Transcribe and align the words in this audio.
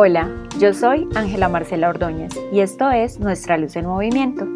Hola, 0.00 0.30
yo 0.60 0.72
soy 0.72 1.08
Ángela 1.16 1.48
Marcela 1.48 1.88
Ordóñez 1.88 2.30
y 2.52 2.60
esto 2.60 2.88
es 2.88 3.18
Nuestra 3.18 3.58
Luz 3.58 3.74
en 3.74 3.86
Movimiento. 3.86 4.46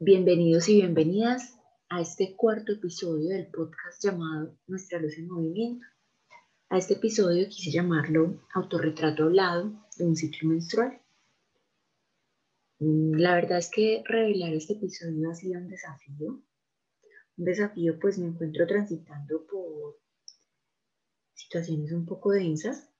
Bienvenidos 0.00 0.68
y 0.68 0.80
bienvenidas 0.80 1.56
a 1.88 2.00
este 2.00 2.34
cuarto 2.34 2.72
episodio 2.72 3.28
del 3.28 3.46
podcast 3.46 4.02
llamado 4.02 4.56
Nuestra 4.66 4.98
Luz 4.98 5.16
en 5.18 5.28
Movimiento. 5.28 5.86
A 6.68 6.78
este 6.78 6.94
episodio 6.94 7.48
quise 7.48 7.70
llamarlo 7.70 8.40
Autorretrato 8.52 9.22
hablado 9.22 9.70
de 9.96 10.04
un 10.04 10.16
ciclo 10.16 10.48
menstrual. 10.48 11.00
Mm, 12.80 13.12
la 13.14 13.36
verdad 13.36 13.58
es 13.58 13.70
que 13.70 14.02
revelar 14.04 14.52
este 14.52 14.72
episodio 14.72 15.30
ha 15.30 15.34
sido 15.36 15.60
un 15.60 15.68
desafío. 15.68 16.42
Un 17.36 17.44
desafío 17.44 18.00
pues 18.00 18.18
me 18.18 18.26
encuentro 18.26 18.66
transitando 18.66 19.46
por 19.46 20.00
situaciones 21.34 21.92
un 21.92 22.04
poco 22.04 22.32
densas 22.32 22.90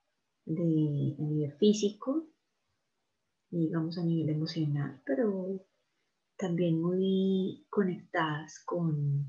de, 0.45 1.17
a 1.19 1.23
nivel 1.23 1.53
físico 1.59 2.29
y 3.51 3.67
digamos 3.67 3.99
a 3.99 4.05
nivel 4.05 4.37
emocional, 4.37 5.03
pero 5.05 5.67
también 6.37 6.81
muy 6.81 7.67
conectadas 7.69 8.61
con 8.65 9.27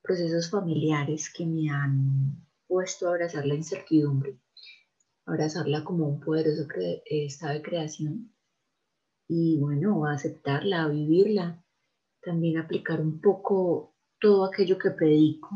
procesos 0.00 0.48
familiares 0.48 1.32
que 1.36 1.44
me 1.44 1.68
han 1.70 2.45
puesto 2.66 3.06
a 3.06 3.10
abrazar 3.10 3.46
la 3.46 3.54
incertidumbre, 3.54 4.38
abrazarla 5.24 5.84
como 5.84 6.08
un 6.08 6.20
poderoso 6.20 6.66
estado 7.04 7.54
de 7.54 7.62
creación 7.62 8.32
y 9.28 9.58
bueno, 9.58 10.06
aceptarla, 10.06 10.88
vivirla, 10.88 11.64
también 12.22 12.58
aplicar 12.58 13.00
un 13.00 13.20
poco 13.20 13.94
todo 14.20 14.44
aquello 14.44 14.78
que 14.78 14.90
predico, 14.90 15.48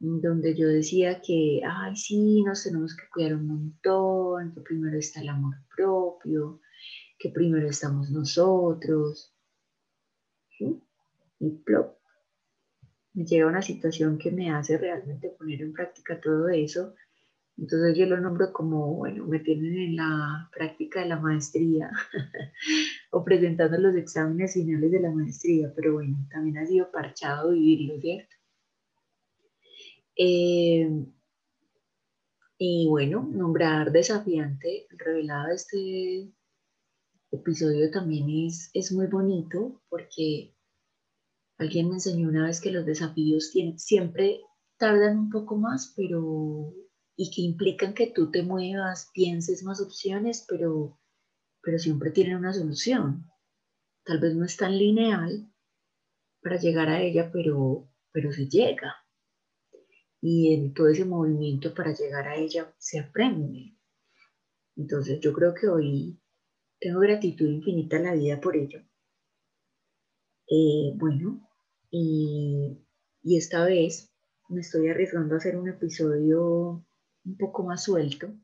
donde 0.00 0.54
yo 0.54 0.68
decía 0.68 1.20
que, 1.20 1.60
ay, 1.64 1.96
sí, 1.96 2.42
nos 2.42 2.62
tenemos 2.62 2.96
que 2.96 3.08
cuidar 3.12 3.34
un 3.34 3.46
montón, 3.46 4.54
que 4.54 4.60
primero 4.60 4.98
está 4.98 5.20
el 5.20 5.28
amor 5.28 5.56
propio, 5.76 6.60
que 7.18 7.30
primero 7.30 7.68
estamos 7.68 8.10
nosotros. 8.10 9.34
Y 11.40 11.50
plop, 11.64 11.97
me 13.18 13.24
llega 13.24 13.48
una 13.48 13.62
situación 13.62 14.16
que 14.16 14.30
me 14.30 14.52
hace 14.52 14.78
realmente 14.78 15.30
poner 15.30 15.60
en 15.60 15.72
práctica 15.72 16.20
todo 16.20 16.48
eso. 16.50 16.94
Entonces 17.56 17.98
yo 17.98 18.06
lo 18.06 18.20
nombro 18.20 18.52
como, 18.52 18.94
bueno, 18.94 19.26
me 19.26 19.40
tienen 19.40 19.76
en 19.76 19.96
la 19.96 20.48
práctica 20.52 21.00
de 21.00 21.06
la 21.06 21.18
maestría 21.18 21.90
o 23.10 23.24
presentando 23.24 23.76
los 23.76 23.96
exámenes 23.96 24.54
finales 24.54 24.92
de 24.92 25.00
la 25.00 25.10
maestría, 25.10 25.72
pero 25.74 25.94
bueno, 25.94 26.16
también 26.30 26.58
ha 26.58 26.66
sido 26.66 26.92
parchado 26.92 27.50
vivirlo, 27.50 28.00
¿cierto? 28.00 28.36
Eh, 30.14 30.88
y 32.56 32.86
bueno, 32.88 33.28
nombrar 33.32 33.90
desafiante, 33.90 34.86
revelado 34.90 35.48
este 35.48 36.30
episodio 37.32 37.90
también 37.90 38.46
es, 38.46 38.70
es 38.74 38.92
muy 38.92 39.08
bonito 39.08 39.82
porque 39.88 40.54
Alguien 41.58 41.88
me 41.88 41.94
enseñó 41.94 42.28
una 42.28 42.46
vez 42.46 42.60
que 42.60 42.70
los 42.70 42.86
desafíos 42.86 43.52
siempre 43.76 44.40
tardan 44.76 45.18
un 45.18 45.30
poco 45.30 45.56
más, 45.56 45.92
pero 45.96 46.72
y 47.20 47.32
que 47.32 47.42
implican 47.42 47.94
que 47.94 48.12
tú 48.14 48.30
te 48.30 48.44
muevas, 48.44 49.10
pienses 49.12 49.64
más 49.64 49.80
opciones, 49.80 50.46
pero, 50.48 51.00
pero 51.60 51.80
siempre 51.80 52.12
tienen 52.12 52.36
una 52.36 52.52
solución. 52.52 53.28
Tal 54.04 54.20
vez 54.20 54.36
no 54.36 54.44
es 54.44 54.56
tan 54.56 54.78
lineal 54.78 55.52
para 56.40 56.58
llegar 56.58 56.88
a 56.88 57.02
ella, 57.02 57.28
pero, 57.32 57.90
pero 58.12 58.30
se 58.30 58.48
llega. 58.48 58.94
Y 60.20 60.54
en 60.54 60.72
todo 60.74 60.88
ese 60.88 61.04
movimiento 61.04 61.74
para 61.74 61.92
llegar 61.92 62.28
a 62.28 62.36
ella 62.36 62.72
se 62.78 63.00
aprende. 63.00 63.76
Entonces 64.76 65.18
yo 65.18 65.32
creo 65.32 65.54
que 65.54 65.66
hoy 65.66 66.20
tengo 66.78 67.00
gratitud 67.00 67.48
infinita 67.48 67.96
a 67.96 68.00
la 68.00 68.14
vida 68.14 68.40
por 68.40 68.56
ello. 68.56 68.80
Eh, 70.48 70.92
bueno, 70.94 71.47
y, 71.90 72.78
esta 73.24 73.64
vez 73.64 74.10
me 74.48 74.60
estoy 74.60 74.88
arriesgando 74.88 75.34
a 75.34 75.38
hacer 75.38 75.56
un 75.56 75.68
episodio 75.68 76.84
un 77.24 77.36
poco 77.36 77.62
más 77.62 77.84
suelto, 77.84 78.34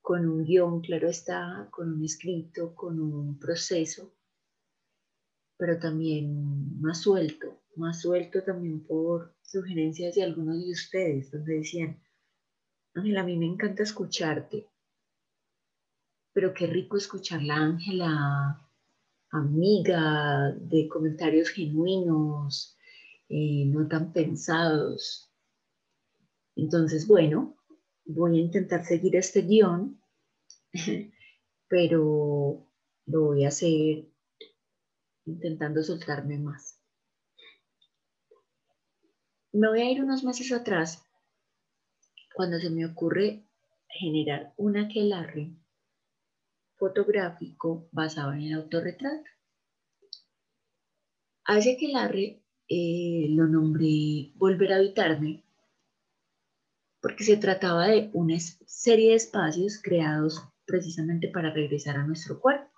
con 0.00 0.26
un 0.26 0.44
guion, 0.44 0.80
claro 0.80 1.08
está, 1.08 1.68
con 1.70 1.92
un 1.92 2.04
escrito, 2.04 2.74
con 2.74 2.98
un 2.98 3.38
proceso, 3.38 4.14
pero 5.58 5.78
también 5.78 6.80
más 6.80 7.02
suelto, 7.02 7.60
más 7.76 8.00
suelto 8.00 8.42
también 8.42 8.86
por 8.86 9.34
sugerencias 9.42 10.14
de 10.14 10.22
algunos 10.22 10.64
de 10.64 10.70
ustedes, 10.70 11.30
donde 11.30 11.58
decían, 11.58 12.00
Ángela, 12.94 13.20
a 13.20 13.24
mí 13.24 13.36
me 13.36 13.46
encanta 13.46 13.82
escucharte, 13.82 14.66
pero 16.32 16.54
qué 16.54 16.66
rico 16.66 16.96
escucharla, 16.96 17.56
Ángela, 17.56 18.67
amiga, 19.30 20.52
de 20.52 20.88
comentarios 20.88 21.50
genuinos, 21.50 22.76
eh, 23.28 23.64
no 23.66 23.86
tan 23.88 24.12
pensados. 24.12 25.30
Entonces, 26.56 27.06
bueno, 27.06 27.56
voy 28.04 28.38
a 28.38 28.42
intentar 28.42 28.84
seguir 28.84 29.16
este 29.16 29.42
guion, 29.42 30.00
pero 31.68 32.66
lo 33.06 33.24
voy 33.24 33.44
a 33.44 33.48
hacer 33.48 34.06
intentando 35.26 35.82
soltarme 35.82 36.38
más. 36.38 36.80
Me 39.52 39.68
voy 39.68 39.80
a 39.80 39.90
ir 39.90 40.02
unos 40.02 40.24
meses 40.24 40.52
atrás 40.52 41.04
cuando 42.34 42.58
se 42.58 42.70
me 42.70 42.86
ocurre 42.86 43.44
generar 43.88 44.54
una 44.56 44.84
aquelarre 44.84 45.52
fotográfico 46.78 47.88
basado 47.92 48.32
en 48.32 48.42
el 48.42 48.54
autorretrato. 48.54 49.28
Ese 51.46 51.76
que 51.76 52.42
eh, 52.68 53.26
lo 53.30 53.46
nombré 53.46 54.32
Volver 54.34 54.72
a 54.72 54.76
habitarme 54.76 55.44
porque 57.00 57.24
se 57.24 57.36
trataba 57.36 57.88
de 57.88 58.10
una 58.12 58.38
serie 58.38 59.10
de 59.10 59.16
espacios 59.16 59.80
creados 59.82 60.42
precisamente 60.66 61.28
para 61.28 61.52
regresar 61.52 61.96
a 61.96 62.06
nuestro 62.06 62.40
cuerpo, 62.40 62.70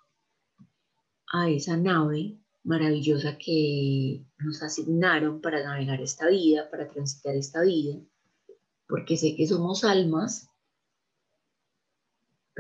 a 1.33 1.49
esa 1.49 1.77
nave 1.77 2.39
maravillosa 2.63 3.39
que 3.39 4.25
nos 4.39 4.63
asignaron 4.63 5.41
para 5.41 5.65
navegar 5.65 6.01
esta 6.01 6.29
vida, 6.29 6.71
para 6.71 6.89
transitar 6.89 7.35
esta 7.35 7.63
vida, 7.63 7.99
porque 8.87 9.17
sé 9.17 9.35
que 9.35 9.47
somos 9.47 9.85
almas 9.85 10.50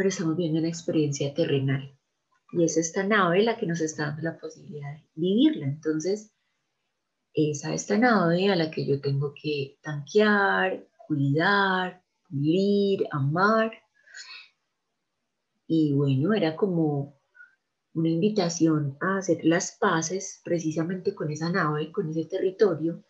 pero 0.01 0.09
estamos 0.09 0.35
viendo 0.35 0.59
una 0.59 0.69
experiencia 0.71 1.35
terrenal. 1.35 1.95
Y 2.53 2.65
es 2.65 2.79
esta 2.79 3.07
nave 3.07 3.43
la 3.43 3.59
que 3.59 3.67
nos 3.67 3.83
está 3.83 4.07
dando 4.07 4.23
la 4.23 4.39
posibilidad 4.39 4.95
de 4.95 5.05
vivirla. 5.15 5.67
Entonces, 5.67 6.33
es 7.35 7.67
a 7.67 7.75
esta 7.75 7.99
nave 7.99 8.49
a 8.51 8.57
la 8.57 8.71
que 8.71 8.87
yo 8.87 8.99
tengo 9.03 9.35
que 9.35 9.79
tanquear, 9.83 10.89
cuidar, 11.07 12.03
pulir, 12.27 13.09
amar. 13.11 13.73
Y 15.67 15.93
bueno, 15.93 16.33
era 16.33 16.57
como 16.57 17.21
una 17.93 18.09
invitación 18.09 18.97
a 19.03 19.19
hacer 19.19 19.45
las 19.45 19.73
paces 19.73 20.41
precisamente 20.43 21.15
con 21.15 21.31
esa 21.31 21.51
nave, 21.51 21.93
con 21.93 22.09
ese 22.09 22.25
territorio, 22.25 23.05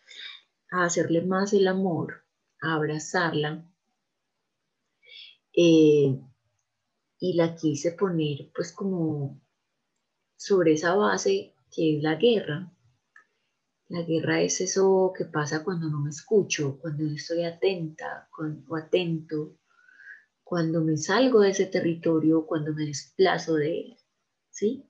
a 0.71 0.83
hacerle 0.83 1.21
más 1.21 1.53
el 1.53 1.69
amor, 1.69 2.25
a 2.61 2.73
abrazarla. 2.73 3.65
Eh, 5.55 6.19
y 7.21 7.33
la 7.33 7.55
quise 7.55 7.91
poner 7.91 8.51
pues 8.53 8.73
como 8.73 9.39
sobre 10.35 10.73
esa 10.73 10.95
base 10.95 11.53
que 11.71 11.97
es 11.97 12.03
la 12.03 12.15
guerra. 12.15 12.73
La 13.89 14.01
guerra 14.01 14.41
es 14.41 14.59
eso 14.59 15.13
que 15.15 15.25
pasa 15.25 15.63
cuando 15.63 15.87
no 15.87 15.99
me 16.01 16.09
escucho, 16.09 16.79
cuando 16.79 17.03
no 17.03 17.13
estoy 17.13 17.43
atenta 17.43 18.27
o 18.67 18.75
atento, 18.75 19.59
cuando 20.43 20.83
me 20.83 20.97
salgo 20.97 21.41
de 21.41 21.51
ese 21.51 21.67
territorio, 21.67 22.47
cuando 22.47 22.73
me 22.73 22.87
desplazo 22.87 23.53
de 23.55 23.79
él. 23.81 23.97
¿Sí? 24.49 24.89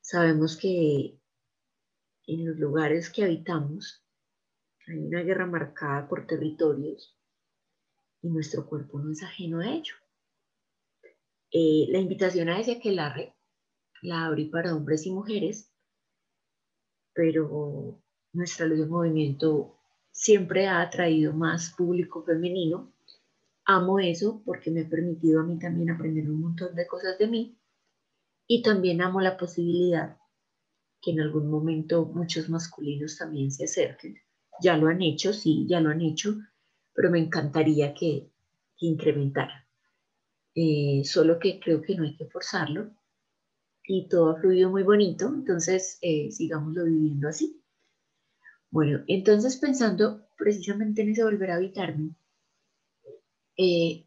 Sabemos 0.00 0.56
que 0.56 1.20
en 2.26 2.46
los 2.46 2.56
lugares 2.56 3.08
que 3.08 3.22
habitamos 3.22 4.04
hay 4.88 4.98
una 4.98 5.22
guerra 5.22 5.46
marcada 5.46 6.08
por 6.08 6.26
territorios 6.26 7.16
y 8.20 8.30
nuestro 8.30 8.66
cuerpo 8.66 8.98
no 8.98 9.12
es 9.12 9.22
ajeno 9.22 9.60
a 9.60 9.68
ello. 9.68 9.94
Eh, 11.56 11.86
la 11.88 12.00
invitación 12.00 12.48
a 12.48 12.58
ese 12.58 12.72
aquelarre 12.72 13.32
la 14.02 14.26
abrí 14.26 14.46
para 14.46 14.74
hombres 14.74 15.06
y 15.06 15.12
mujeres, 15.12 15.72
pero 17.12 18.02
nuestra 18.32 18.66
luz 18.66 18.80
de 18.80 18.86
movimiento 18.86 19.78
siempre 20.10 20.66
ha 20.66 20.80
atraído 20.80 21.32
más 21.32 21.72
público 21.76 22.24
femenino. 22.24 22.92
Amo 23.66 24.00
eso 24.00 24.42
porque 24.44 24.72
me 24.72 24.80
ha 24.80 24.88
permitido 24.88 25.40
a 25.40 25.44
mí 25.44 25.56
también 25.60 25.90
aprender 25.90 26.28
un 26.28 26.40
montón 26.40 26.74
de 26.74 26.88
cosas 26.88 27.16
de 27.18 27.28
mí 27.28 27.56
y 28.48 28.60
también 28.62 29.00
amo 29.00 29.20
la 29.20 29.36
posibilidad 29.36 30.18
que 31.00 31.12
en 31.12 31.20
algún 31.20 31.48
momento 31.48 32.04
muchos 32.06 32.48
masculinos 32.48 33.16
también 33.16 33.52
se 33.52 33.66
acerquen. 33.66 34.16
Ya 34.60 34.76
lo 34.76 34.88
han 34.88 35.02
hecho, 35.02 35.32
sí, 35.32 35.66
ya 35.68 35.80
lo 35.80 35.90
han 35.90 36.00
hecho, 36.00 36.36
pero 36.94 37.12
me 37.12 37.20
encantaría 37.20 37.94
que, 37.94 38.28
incrementara. 38.78 39.63
Eh, 40.54 41.02
solo 41.04 41.38
que 41.38 41.58
creo 41.58 41.82
que 41.82 41.96
no 41.96 42.04
hay 42.04 42.16
que 42.16 42.26
forzarlo 42.26 42.94
y 43.82 44.08
todo 44.08 44.30
ha 44.30 44.40
fluido 44.40 44.70
muy 44.70 44.82
bonito, 44.82 45.26
entonces 45.26 45.98
eh, 46.00 46.30
sigámoslo 46.30 46.84
viviendo 46.84 47.28
así. 47.28 47.60
Bueno, 48.70 49.04
entonces 49.08 49.56
pensando 49.56 50.26
precisamente 50.36 51.02
en 51.02 51.10
ese 51.10 51.24
volver 51.24 51.50
a 51.50 51.56
habitarme, 51.56 52.14
eh, 53.56 54.06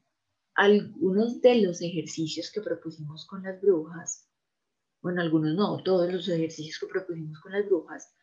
algunos 0.56 1.42
de 1.42 1.62
los 1.62 1.82
ejercicios 1.82 2.52
que 2.52 2.62
propusimos 2.62 3.26
con 3.26 3.44
las 3.44 3.62
brujas, 3.62 4.28
bueno, 5.02 5.22
algunos 5.22 5.56
no, 5.56 5.82
todos 5.84 6.12
los 6.12 6.28
ejercicios 6.28 6.80
que 6.80 6.88
propusimos 6.88 7.40
con 7.40 7.52
las 7.52 7.66
brujas 7.66 8.14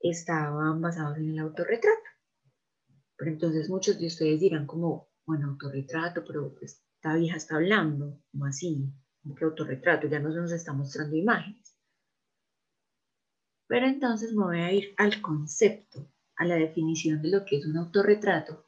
estaban 0.00 0.80
basados 0.80 1.18
en 1.18 1.30
el 1.30 1.38
autorretrato. 1.38 2.02
Pero 3.16 3.30
entonces 3.30 3.68
muchos 3.68 3.98
de 3.98 4.06
ustedes 4.06 4.40
dirán 4.40 4.66
como, 4.66 5.10
bueno, 5.26 5.50
autorretrato, 5.50 6.24
pero 6.26 6.54
pues, 6.54 6.82
esta 7.02 7.16
vieja 7.16 7.36
está 7.36 7.56
hablando, 7.56 8.16
como 8.30 8.44
así, 8.44 8.88
como 9.20 9.34
que 9.34 9.44
autorretrato, 9.44 10.06
ya 10.06 10.20
no 10.20 10.28
nos 10.28 10.52
está 10.52 10.72
mostrando 10.72 11.16
imágenes. 11.16 11.76
Pero 13.66 13.86
entonces 13.86 14.32
me 14.32 14.44
voy 14.44 14.60
a 14.60 14.72
ir 14.72 14.94
al 14.98 15.20
concepto, 15.20 16.08
a 16.36 16.44
la 16.44 16.54
definición 16.54 17.20
de 17.20 17.30
lo 17.30 17.44
que 17.44 17.56
es 17.56 17.66
un 17.66 17.76
autorretrato. 17.76 18.66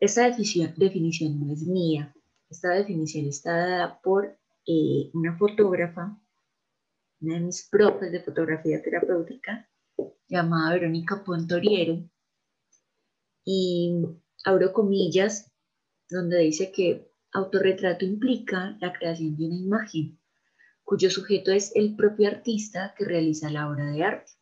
Esta 0.00 0.24
definición, 0.24 0.72
definición 0.78 1.46
no 1.46 1.52
es 1.52 1.66
mía, 1.66 2.14
esta 2.48 2.70
definición 2.70 3.26
está 3.26 3.54
dada 3.54 4.00
por 4.00 4.34
eh, 4.66 5.10
una 5.12 5.36
fotógrafa, 5.36 6.18
una 7.20 7.34
de 7.34 7.40
mis 7.40 7.68
profes 7.68 8.10
de 8.12 8.22
fotografía 8.22 8.82
terapéutica, 8.82 9.68
llamada 10.26 10.72
Verónica 10.72 11.22
Pontoriero, 11.22 12.02
y 13.44 13.92
abro 14.42 14.72
comillas, 14.72 15.52
donde 16.08 16.38
dice 16.38 16.72
que 16.72 17.11
autorretrato 17.32 18.04
implica 18.04 18.76
la 18.80 18.92
creación 18.92 19.36
de 19.36 19.46
una 19.46 19.56
imagen, 19.56 20.18
cuyo 20.84 21.10
sujeto 21.10 21.50
es 21.52 21.72
el 21.74 21.96
propio 21.96 22.28
artista 22.28 22.94
que 22.96 23.04
realiza 23.04 23.50
la 23.50 23.68
obra 23.68 23.86
de 23.86 24.04
arte. 24.04 24.32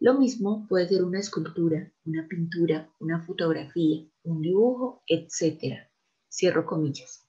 Lo 0.00 0.14
mismo 0.18 0.66
puede 0.68 0.88
ser 0.88 1.04
una 1.04 1.20
escultura, 1.20 1.92
una 2.04 2.26
pintura, 2.28 2.92
una 3.00 3.24
fotografía, 3.24 4.06
un 4.22 4.42
dibujo, 4.42 5.02
etc. 5.06 5.88
Cierro 6.28 6.66
comillas. 6.66 7.26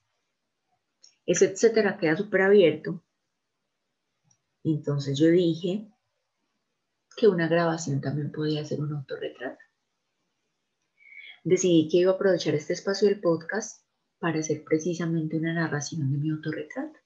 Ese 1.26 1.46
etcétera 1.46 1.98
queda 1.98 2.16
súper 2.16 2.42
abierto. 2.42 3.04
Entonces 4.64 5.18
yo 5.18 5.28
dije 5.28 5.92
que 7.16 7.28
una 7.28 7.48
grabación 7.48 8.02
también 8.02 8.32
podía 8.32 8.66
ser 8.66 8.82
un 8.82 8.94
autorretrato 8.94 9.60
decidí 11.44 11.88
que 11.90 11.98
iba 11.98 12.12
a 12.12 12.16
aprovechar 12.16 12.54
este 12.56 12.74
espacio 12.74 13.08
del 13.08 13.22
podcast 13.22 13.84
para 14.20 14.40
hacer 14.40 14.64
precisamente 14.64 15.38
una 15.38 15.54
narración 15.54 16.12
de 16.12 16.18
mi 16.18 16.30
autorretrato. 16.30 17.00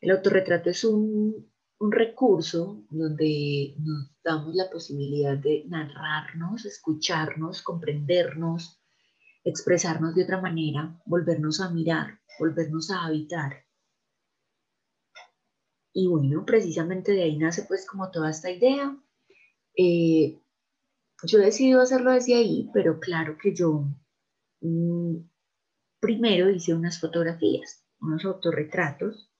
El 0.00 0.10
autorretrato 0.10 0.70
es 0.70 0.84
un, 0.84 1.50
recurso 1.84 2.86
donde 2.90 3.74
nos 3.80 4.14
damos 4.22 4.54
la 4.54 4.70
posibilidad 4.70 5.36
de 5.36 5.64
narrarnos, 5.66 6.64
escucharnos, 6.64 7.60
comprendernos, 7.62 8.80
expresarnos 9.42 10.14
de 10.14 10.22
otra 10.22 10.40
manera, 10.40 11.02
volvernos 11.06 11.60
a 11.60 11.70
mirar, 11.70 12.20
volvernos 12.38 12.88
a 12.92 13.04
habitar. 13.04 13.64
Y 15.92 16.06
bueno, 16.06 16.44
precisamente 16.46 17.10
de 17.12 17.24
ahí 17.24 17.36
nace 17.36 17.64
pues 17.64 17.84
como 17.84 18.12
toda 18.12 18.30
esta 18.30 18.48
idea. 18.48 18.96
Eh, 19.76 20.40
yo 21.24 21.38
he 21.40 21.44
decidido 21.44 21.80
hacerlo 21.80 22.12
desde 22.12 22.36
ahí, 22.36 22.70
pero 22.72 23.00
claro 23.00 23.36
que 23.40 23.54
yo 23.54 23.88
mm, 24.60 25.16
primero 26.02 26.50
hice 26.50 26.74
unas 26.74 26.98
fotografías, 26.98 27.84
unos 28.00 28.24
autorretratos 28.24 29.30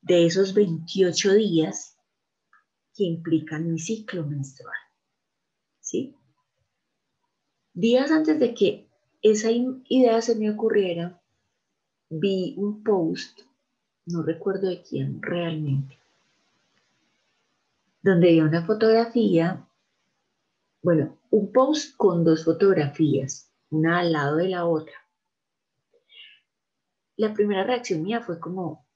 de 0.00 0.24
esos 0.24 0.54
28 0.54 1.34
días 1.34 1.98
que 2.94 3.04
implican 3.04 3.70
mi 3.70 3.78
ciclo 3.78 4.24
menstrual. 4.24 4.78
¿Sí? 5.80 6.16
Días 7.74 8.10
antes 8.10 8.40
de 8.40 8.54
que 8.54 8.88
esa 9.20 9.50
idea 9.50 10.22
se 10.22 10.34
me 10.36 10.50
ocurriera, 10.50 11.20
vi 12.08 12.54
un 12.56 12.82
post, 12.82 13.40
no 14.06 14.22
recuerdo 14.22 14.68
de 14.68 14.82
quién 14.82 15.20
realmente, 15.20 15.98
donde 18.00 18.30
había 18.30 18.44
una 18.44 18.64
fotografía 18.64 19.68
bueno, 20.82 21.18
un 21.30 21.52
post 21.52 21.96
con 21.96 22.24
dos 22.24 22.44
fotografías, 22.44 23.50
una 23.70 24.00
al 24.00 24.12
lado 24.12 24.36
de 24.36 24.48
la 24.48 24.66
otra. 24.66 25.03
La 27.16 27.32
primera 27.32 27.64
reacción 27.64 28.02
mía 28.02 28.20
fue 28.20 28.40
como, 28.40 28.86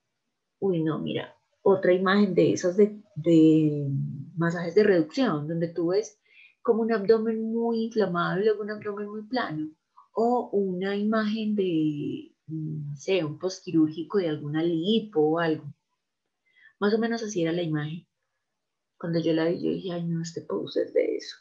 uy, 0.58 0.82
no, 0.82 0.98
mira, 0.98 1.36
otra 1.62 1.92
imagen 1.92 2.34
de 2.34 2.52
esas 2.52 2.76
de, 2.76 3.00
de 3.14 3.88
masajes 4.36 4.74
de 4.74 4.84
reducción, 4.84 5.46
donde 5.46 5.68
tú 5.68 5.88
ves 5.88 6.18
como 6.62 6.82
un 6.82 6.92
abdomen 6.92 7.52
muy 7.52 7.84
inflamado 7.84 8.40
y 8.40 8.44
luego 8.44 8.62
un 8.62 8.70
abdomen 8.70 9.08
muy 9.08 9.22
plano, 9.22 9.70
o 10.12 10.50
una 10.52 10.96
imagen 10.96 11.54
de, 11.54 12.34
no 12.46 12.96
sé, 12.96 13.24
un 13.24 13.38
postquirúrgico 13.38 14.18
de 14.18 14.28
alguna 14.28 14.62
lipo 14.62 15.20
o 15.20 15.38
algo. 15.38 15.64
Más 16.80 16.94
o 16.94 16.98
menos 16.98 17.22
así 17.22 17.42
era 17.42 17.52
la 17.52 17.62
imagen. 17.62 18.06
Cuando 18.98 19.20
yo 19.20 19.32
la 19.32 19.46
vi, 19.46 19.62
yo 19.62 19.70
dije, 19.70 19.92
ay, 19.92 20.04
no, 20.04 20.22
este 20.22 20.42
post 20.42 20.76
es 20.76 20.92
de 20.92 21.16
eso. 21.16 21.36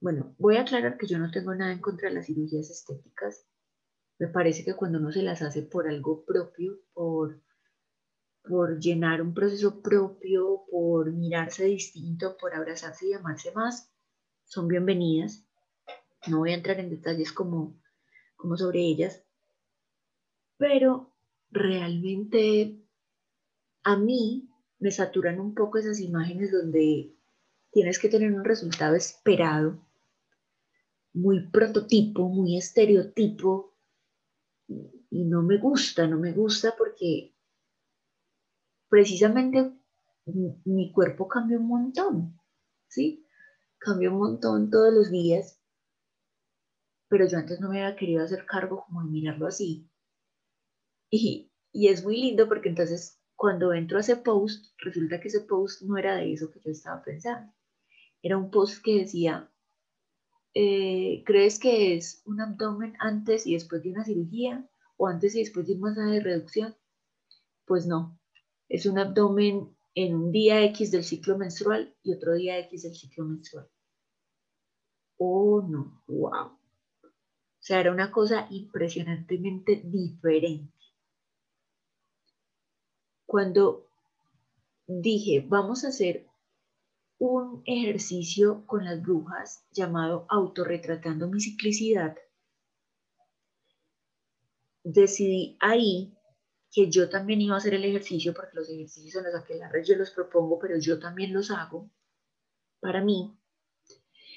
Bueno, 0.00 0.34
voy 0.38 0.56
a 0.56 0.62
aclarar 0.62 0.96
que 0.98 1.06
yo 1.06 1.18
no 1.18 1.30
tengo 1.30 1.54
nada 1.54 1.72
en 1.72 1.80
contra 1.80 2.08
de 2.08 2.14
las 2.14 2.26
cirugías 2.26 2.70
estéticas. 2.70 3.46
Me 4.18 4.28
parece 4.28 4.64
que 4.64 4.74
cuando 4.74 4.98
uno 4.98 5.12
se 5.12 5.22
las 5.22 5.42
hace 5.42 5.62
por 5.62 5.88
algo 5.88 6.24
propio, 6.24 6.80
por, 6.94 7.42
por 8.42 8.80
llenar 8.80 9.20
un 9.20 9.34
proceso 9.34 9.82
propio, 9.82 10.64
por 10.70 11.12
mirarse 11.12 11.64
distinto, 11.64 12.36
por 12.38 12.54
abrazarse 12.54 13.08
y 13.08 13.12
amarse 13.12 13.52
más, 13.52 13.92
son 14.44 14.68
bienvenidas. 14.68 15.44
No 16.28 16.38
voy 16.38 16.52
a 16.52 16.54
entrar 16.54 16.80
en 16.80 16.88
detalles 16.88 17.32
como, 17.32 17.78
como 18.36 18.56
sobre 18.56 18.80
ellas, 18.80 19.22
pero 20.56 21.12
realmente 21.50 22.80
a 23.82 23.96
mí 23.96 24.48
me 24.78 24.90
saturan 24.90 25.40
un 25.40 25.54
poco 25.54 25.78
esas 25.78 26.00
imágenes 26.00 26.52
donde 26.52 27.14
tienes 27.70 27.98
que 27.98 28.08
tener 28.08 28.32
un 28.32 28.44
resultado 28.44 28.94
esperado 28.94 29.78
muy 31.12 31.48
prototipo, 31.48 32.28
muy 32.28 32.56
estereotipo, 32.58 33.75
y 34.68 35.24
no 35.24 35.42
me 35.42 35.58
gusta, 35.58 36.06
no 36.06 36.18
me 36.18 36.32
gusta 36.32 36.74
porque 36.76 37.34
precisamente 38.88 39.72
mi 40.64 40.92
cuerpo 40.92 41.28
cambia 41.28 41.58
un 41.58 41.68
montón, 41.68 42.40
¿sí? 42.88 43.26
Cambia 43.78 44.10
un 44.10 44.18
montón 44.18 44.70
todos 44.70 44.92
los 44.92 45.10
días, 45.10 45.62
pero 47.08 47.26
yo 47.26 47.38
antes 47.38 47.60
no 47.60 47.68
me 47.68 47.82
había 47.82 47.96
querido 47.96 48.24
hacer 48.24 48.44
cargo 48.46 48.84
como 48.84 49.02
de 49.02 49.10
mirarlo 49.10 49.46
así. 49.46 49.88
Y, 51.10 51.52
y 51.72 51.88
es 51.88 52.02
muy 52.02 52.16
lindo 52.20 52.48
porque 52.48 52.68
entonces 52.68 53.20
cuando 53.36 53.72
entro 53.72 53.98
a 53.98 54.00
ese 54.00 54.16
post, 54.16 54.74
resulta 54.78 55.20
que 55.20 55.28
ese 55.28 55.42
post 55.42 55.82
no 55.82 55.96
era 55.96 56.16
de 56.16 56.32
eso 56.32 56.50
que 56.50 56.60
yo 56.60 56.70
estaba 56.70 57.02
pensando. 57.02 57.52
Era 58.22 58.38
un 58.38 58.50
post 58.50 58.82
que 58.82 59.00
decía, 59.00 59.52
eh, 60.58 61.22
¿crees 61.26 61.58
que 61.58 61.94
es 61.94 62.22
un 62.24 62.40
abdomen 62.40 62.94
antes 62.98 63.46
y 63.46 63.52
después 63.52 63.82
de 63.82 63.90
una 63.90 64.06
cirugía 64.06 64.66
o 64.96 65.06
antes 65.06 65.34
y 65.34 65.40
después 65.40 65.66
de 65.66 65.74
un 65.74 65.80
masaje 65.80 66.12
de 66.12 66.20
reducción? 66.20 66.74
Pues 67.66 67.86
no, 67.86 68.18
es 68.70 68.86
un 68.86 68.98
abdomen 68.98 69.76
en 69.94 70.14
un 70.14 70.32
día 70.32 70.64
X 70.64 70.90
del 70.90 71.04
ciclo 71.04 71.36
menstrual 71.36 71.94
y 72.02 72.14
otro 72.14 72.32
día 72.32 72.58
X 72.60 72.84
del 72.84 72.94
ciclo 72.94 73.26
menstrual. 73.26 73.68
Oh, 75.18 75.60
no, 75.60 76.02
wow. 76.06 76.46
O 76.46 77.60
sea, 77.60 77.80
era 77.80 77.92
una 77.92 78.10
cosa 78.10 78.46
impresionantemente 78.50 79.82
diferente. 79.84 80.72
Cuando 83.26 83.90
dije, 84.86 85.44
vamos 85.46 85.84
a 85.84 85.88
hacer 85.88 86.26
un 87.18 87.62
ejercicio 87.64 88.66
con 88.66 88.84
las 88.84 89.02
brujas 89.02 89.64
llamado 89.72 90.26
Autorretratando 90.28 91.28
mi 91.28 91.40
ciclicidad, 91.40 92.16
decidí 94.84 95.56
ahí 95.60 96.16
que 96.70 96.90
yo 96.90 97.08
también 97.08 97.40
iba 97.40 97.54
a 97.54 97.58
hacer 97.58 97.74
el 97.74 97.84
ejercicio, 97.84 98.34
porque 98.34 98.54
los 98.54 98.68
ejercicios 98.68 99.24
en 99.24 99.32
los 99.32 99.72
red 99.72 99.84
yo 99.84 99.96
los 99.96 100.10
propongo, 100.10 100.58
pero 100.58 100.78
yo 100.78 100.98
también 100.98 101.32
los 101.32 101.50
hago 101.50 101.90
para 102.80 103.02
mí. 103.02 103.36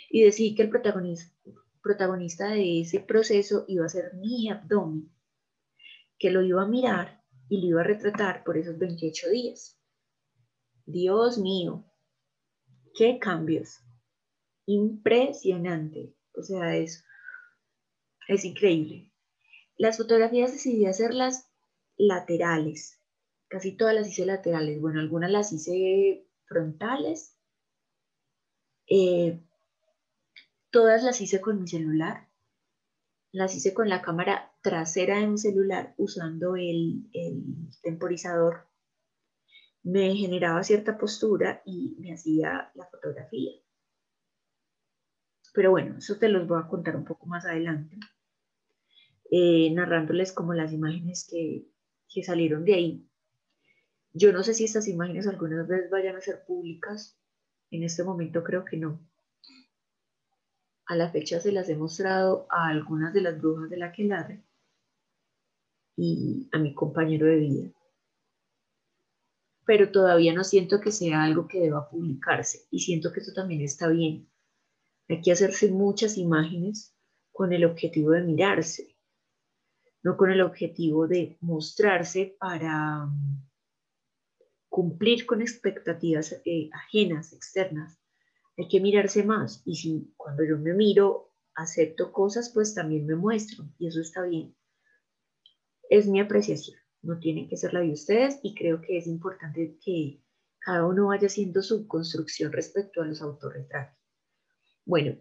y 0.09 0.23
decidí 0.23 0.55
que 0.55 0.63
el 0.63 0.69
protagonista, 0.69 1.31
protagonista 1.83 2.49
de 2.49 2.81
ese 2.81 2.99
proceso 2.99 3.65
iba 3.67 3.85
a 3.85 3.89
ser 3.89 4.15
mi 4.15 4.49
abdomen, 4.49 5.11
que 6.17 6.31
lo 6.31 6.41
iba 6.41 6.63
a 6.63 6.67
mirar 6.67 7.23
y 7.47 7.61
lo 7.61 7.67
iba 7.67 7.81
a 7.81 7.83
retratar 7.83 8.43
por 8.43 8.57
esos 8.57 8.77
28 8.79 9.29
días. 9.29 9.77
Dios 10.85 11.37
mío, 11.37 11.88
qué 12.99 13.17
cambios. 13.17 13.79
Impresionante. 14.65 16.13
O 16.33 16.43
sea, 16.43 16.75
es, 16.75 17.05
es 18.27 18.43
increíble. 18.43 19.13
Las 19.77 19.95
fotografías 19.95 20.51
decidí 20.51 20.85
hacerlas 20.85 21.49
laterales. 21.95 23.01
Casi 23.47 23.77
todas 23.77 23.95
las 23.95 24.09
hice 24.09 24.25
laterales. 24.25 24.81
Bueno, 24.81 24.99
algunas 24.99 25.31
las 25.31 25.53
hice 25.53 26.27
frontales. 26.45 27.37
Eh, 28.87 29.39
todas 30.69 31.01
las 31.01 31.21
hice 31.21 31.39
con 31.39 31.61
mi 31.61 31.69
celular. 31.69 32.27
Las 33.31 33.55
hice 33.55 33.73
con 33.73 33.87
la 33.87 34.01
cámara 34.01 34.51
trasera 34.61 35.19
de 35.19 35.27
mi 35.27 35.37
celular 35.37 35.93
usando 35.95 36.57
el 36.57 37.09
temporizador. 37.81 38.68
Me 39.83 40.15
generaba 40.15 40.63
cierta 40.63 40.97
postura 40.97 41.61
y 41.65 41.95
me 41.99 42.13
hacía 42.13 42.71
la 42.75 42.85
fotografía. 42.85 43.51
Pero 45.53 45.71
bueno, 45.71 45.97
eso 45.97 46.17
te 46.17 46.29
los 46.29 46.47
voy 46.47 46.61
a 46.61 46.67
contar 46.67 46.95
un 46.95 47.05
poco 47.05 47.25
más 47.25 47.45
adelante, 47.45 47.97
eh, 49.31 49.71
narrándoles 49.71 50.31
como 50.31 50.53
las 50.53 50.71
imágenes 50.73 51.27
que, 51.29 51.67
que 52.07 52.23
salieron 52.23 52.65
de 52.65 52.73
ahí. 52.73 53.09
Yo 54.13 54.31
no 54.33 54.43
sé 54.43 54.53
si 54.53 54.65
estas 54.65 54.87
imágenes 54.87 55.27
algunas 55.27 55.67
veces 55.67 55.89
vayan 55.89 56.15
a 56.15 56.21
ser 56.21 56.43
públicas. 56.45 57.17
En 57.71 57.83
este 57.83 58.03
momento 58.03 58.43
creo 58.43 58.65
que 58.65 58.77
no. 58.77 58.99
A 60.87 60.95
la 60.95 61.11
fecha 61.11 61.39
se 61.39 61.51
las 61.51 61.69
he 61.69 61.75
mostrado 61.75 62.47
a 62.49 62.67
algunas 62.67 63.13
de 63.13 63.21
las 63.21 63.39
brujas 63.39 63.69
de 63.69 63.77
la 63.77 63.91
Quelarre 63.91 64.43
y 65.95 66.49
a 66.51 66.57
mi 66.57 66.73
compañero 66.73 67.27
de 67.27 67.35
vida. 67.35 67.69
Pero 69.69 69.91
todavía 69.91 70.33
no 70.33 70.43
siento 70.43 70.81
que 70.81 70.91
sea 70.91 71.21
algo 71.21 71.47
que 71.47 71.59
deba 71.59 71.87
publicarse 71.91 72.65
y 72.71 72.79
siento 72.79 73.13
que 73.13 73.19
eso 73.19 73.33
también 73.35 73.61
está 73.61 73.87
bien. 73.87 74.27
Hay 75.07 75.21
que 75.21 75.31
hacerse 75.31 75.69
muchas 75.69 76.17
imágenes 76.17 76.95
con 77.31 77.53
el 77.53 77.63
objetivo 77.63 78.09
de 78.09 78.23
mirarse, 78.23 78.97
no 80.01 80.17
con 80.17 80.31
el 80.31 80.41
objetivo 80.41 81.07
de 81.07 81.37
mostrarse 81.41 82.35
para 82.39 83.07
cumplir 84.69 85.27
con 85.27 85.39
expectativas 85.39 86.41
eh, 86.45 86.71
ajenas, 86.73 87.31
externas. 87.31 88.01
Hay 88.57 88.67
que 88.69 88.81
mirarse 88.81 89.21
más 89.21 89.61
y 89.65 89.75
si 89.75 90.11
cuando 90.17 90.43
yo 90.43 90.57
me 90.57 90.73
miro 90.73 91.31
acepto 91.53 92.11
cosas, 92.11 92.49
pues 92.51 92.73
también 92.73 93.05
me 93.05 93.15
muestro 93.15 93.69
y 93.77 93.85
eso 93.85 94.01
está 94.01 94.23
bien. 94.23 94.55
Es 95.91 96.07
mi 96.07 96.19
apreciación, 96.19 96.78
no 97.01 97.19
tiene 97.19 97.47
que 97.47 97.57
ser 97.57 97.73
la 97.73 97.81
de 97.81 97.91
ustedes 97.91 98.39
y 98.43 98.53
creo 98.55 98.81
que 98.81 98.97
es 98.97 99.07
importante 99.07 99.77
que 99.83 100.21
cada 100.59 100.85
uno 100.85 101.07
vaya 101.07 101.27
haciendo 101.27 101.61
su 101.61 101.87
construcción 101.87 102.51
respecto 102.51 103.01
a 103.01 103.05
los 103.05 103.21
autorretratos. 103.21 103.97
Bueno, 104.85 105.17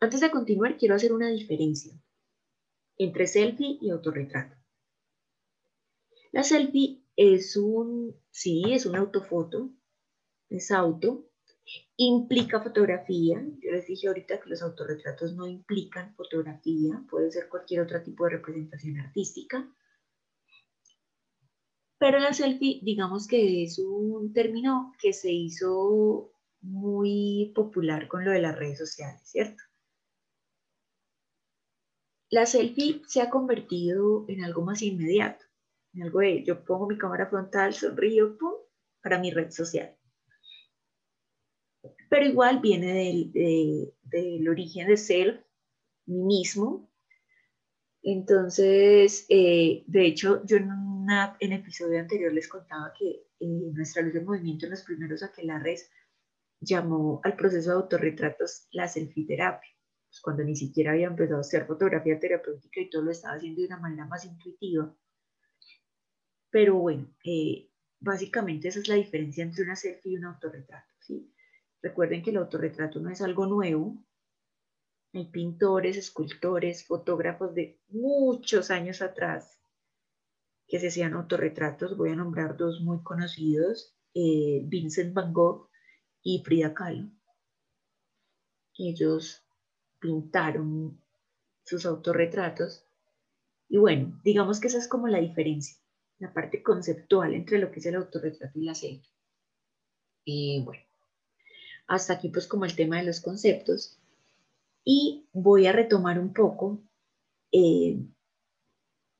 antes 0.00 0.20
de 0.20 0.30
continuar, 0.30 0.76
quiero 0.76 0.94
hacer 0.94 1.12
una 1.12 1.28
diferencia 1.28 1.94
entre 2.98 3.26
selfie 3.26 3.78
y 3.80 3.90
autorretrato. 3.90 4.56
La 6.32 6.42
selfie 6.42 7.04
es 7.16 7.56
un, 7.56 8.16
sí, 8.30 8.64
es 8.72 8.86
una 8.86 8.98
autofoto, 8.98 9.70
es 10.48 10.70
auto, 10.70 11.30
implica 11.96 12.60
fotografía. 12.60 13.44
Yo 13.60 13.70
les 13.70 13.86
dije 13.86 14.08
ahorita 14.08 14.40
que 14.40 14.50
los 14.50 14.62
autorretratos 14.62 15.34
no 15.34 15.46
implican 15.46 16.14
fotografía, 16.14 17.04
puede 17.08 17.30
ser 17.30 17.48
cualquier 17.48 17.82
otro 17.82 18.02
tipo 18.02 18.24
de 18.24 18.30
representación 18.30 18.98
artística. 18.98 19.70
Pero 22.02 22.18
la 22.18 22.32
selfie, 22.32 22.80
digamos 22.82 23.28
que 23.28 23.62
es 23.62 23.78
un 23.78 24.32
término 24.32 24.92
que 25.00 25.12
se 25.12 25.30
hizo 25.30 26.32
muy 26.60 27.52
popular 27.54 28.08
con 28.08 28.24
lo 28.24 28.32
de 28.32 28.40
las 28.40 28.58
redes 28.58 28.78
sociales, 28.78 29.20
¿cierto? 29.22 29.62
La 32.28 32.44
selfie 32.44 33.02
se 33.06 33.20
ha 33.20 33.30
convertido 33.30 34.24
en 34.26 34.42
algo 34.42 34.62
más 34.62 34.82
inmediato, 34.82 35.44
en 35.94 36.02
algo 36.02 36.18
de 36.18 36.42
yo 36.42 36.64
pongo 36.64 36.88
mi 36.88 36.98
cámara 36.98 37.28
frontal, 37.28 37.72
sonrío, 37.72 38.36
pum, 38.36 38.54
para 39.00 39.20
mi 39.20 39.30
red 39.30 39.52
social. 39.52 39.96
Pero 42.10 42.26
igual 42.26 42.58
viene 42.58 42.94
del, 42.94 43.94
del 44.02 44.48
origen 44.48 44.88
de 44.88 44.96
self, 44.96 45.40
mí 46.06 46.20
mismo. 46.24 46.90
Entonces, 48.02 49.24
eh, 49.28 49.84
de 49.86 50.04
hecho, 50.04 50.44
yo 50.44 50.56
en, 50.56 50.91
en 51.08 51.52
el 51.52 51.60
episodio 51.60 51.98
anterior 51.98 52.32
les 52.32 52.48
contaba 52.48 52.92
que 52.96 53.26
eh, 53.40 53.72
nuestra 53.72 54.02
luz 54.02 54.12
de 54.12 54.20
movimiento, 54.20 54.66
en 54.66 54.70
los 54.70 54.82
primeros 54.82 55.22
aquelares, 55.22 55.90
llamó 56.60 57.20
al 57.24 57.36
proceso 57.36 57.70
de 57.70 57.76
autorretratos 57.76 58.68
la 58.70 58.86
selfie 58.86 59.26
terapia, 59.26 59.70
pues 60.08 60.20
cuando 60.20 60.44
ni 60.44 60.54
siquiera 60.54 60.92
había 60.92 61.08
empezado 61.08 61.38
a 61.38 61.40
hacer 61.40 61.66
fotografía 61.66 62.20
terapéutica 62.20 62.80
y 62.80 62.90
todo 62.90 63.02
lo 63.02 63.10
estaba 63.10 63.34
haciendo 63.34 63.60
de 63.60 63.66
una 63.66 63.78
manera 63.78 64.06
más 64.06 64.24
intuitiva. 64.24 64.94
Pero 66.50 66.76
bueno, 66.76 67.08
eh, 67.24 67.70
básicamente 67.98 68.68
esa 68.68 68.78
es 68.78 68.88
la 68.88 68.94
diferencia 68.94 69.42
entre 69.42 69.64
una 69.64 69.76
selfie 69.76 70.12
y 70.12 70.16
un 70.16 70.24
autorretrato. 70.24 70.92
¿sí? 71.00 71.32
Recuerden 71.80 72.22
que 72.22 72.30
el 72.30 72.36
autorretrato 72.36 73.00
no 73.00 73.10
es 73.10 73.22
algo 73.22 73.46
nuevo. 73.46 74.04
Hay 75.14 75.26
pintores, 75.30 75.96
escultores, 75.96 76.84
fotógrafos 76.86 77.54
de 77.54 77.80
muchos 77.88 78.70
años 78.70 79.02
atrás 79.02 79.61
que 80.72 80.80
se 80.80 80.88
hacían 80.88 81.12
autorretratos. 81.12 81.98
Voy 81.98 82.12
a 82.12 82.16
nombrar 82.16 82.56
dos 82.56 82.80
muy 82.80 83.02
conocidos, 83.02 83.94
eh, 84.14 84.62
Vincent 84.64 85.12
Van 85.12 85.30
Gogh 85.30 85.68
y 86.22 86.42
Frida 86.42 86.72
Kahlo. 86.72 87.10
Ellos 88.78 89.44
pintaron 90.00 90.98
sus 91.62 91.84
autorretratos 91.84 92.86
y 93.68 93.76
bueno, 93.76 94.18
digamos 94.24 94.60
que 94.60 94.68
esa 94.68 94.78
es 94.78 94.88
como 94.88 95.08
la 95.08 95.20
diferencia, 95.20 95.76
la 96.18 96.32
parte 96.32 96.62
conceptual 96.62 97.34
entre 97.34 97.58
lo 97.58 97.70
que 97.70 97.80
es 97.80 97.84
el 97.84 97.96
autorretrato 97.96 98.58
y 98.58 98.64
la 98.64 98.74
selfie. 98.74 99.12
Y 100.24 100.62
bueno, 100.64 100.84
hasta 101.86 102.14
aquí 102.14 102.30
pues 102.30 102.46
como 102.46 102.64
el 102.64 102.74
tema 102.74 102.96
de 102.96 103.04
los 103.04 103.20
conceptos 103.20 104.00
y 104.86 105.28
voy 105.34 105.66
a 105.66 105.72
retomar 105.72 106.18
un 106.18 106.32
poco 106.32 106.82
eh, 107.52 107.98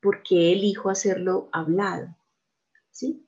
por 0.02 0.22
qué 0.24 0.52
elijo 0.52 0.90
hacerlo 0.90 1.48
hablado, 1.52 2.14
¿sí? 2.90 3.24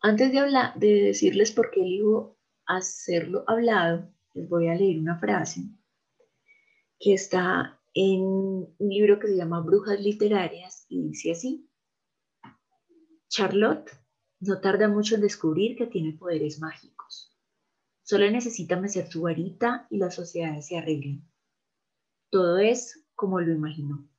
Antes 0.00 0.32
de 0.32 1.04
decirles 1.06 1.52
por 1.52 1.70
qué 1.70 1.82
elijo 1.82 2.38
hacerlo 2.64 3.44
hablado, 3.46 4.10
les 4.32 4.48
voy 4.48 4.68
a 4.68 4.74
leer 4.74 4.98
una 4.98 5.18
frase 5.18 5.60
que 6.98 7.12
está 7.12 7.78
en 7.92 8.22
un 8.22 8.76
libro 8.78 9.18
que 9.18 9.28
se 9.28 9.36
llama 9.36 9.60
Brujas 9.60 10.00
Literarias 10.00 10.86
y 10.88 11.08
dice 11.08 11.32
así. 11.32 11.70
Charlotte 13.28 13.90
no 14.40 14.60
tarda 14.60 14.88
mucho 14.88 15.16
en 15.16 15.20
descubrir 15.20 15.76
que 15.76 15.86
tiene 15.86 16.14
poderes 16.14 16.60
mágicos. 16.60 17.36
Solo 18.02 18.30
necesita 18.30 18.80
mecer 18.80 19.06
su 19.06 19.22
varita 19.22 19.86
y 19.90 19.98
las 19.98 20.14
sociedades 20.14 20.66
se 20.66 20.78
arreglan. 20.78 21.30
Todo 22.30 22.58
es 22.58 23.06
como 23.14 23.40
lo 23.40 23.52
imaginó. 23.52 24.09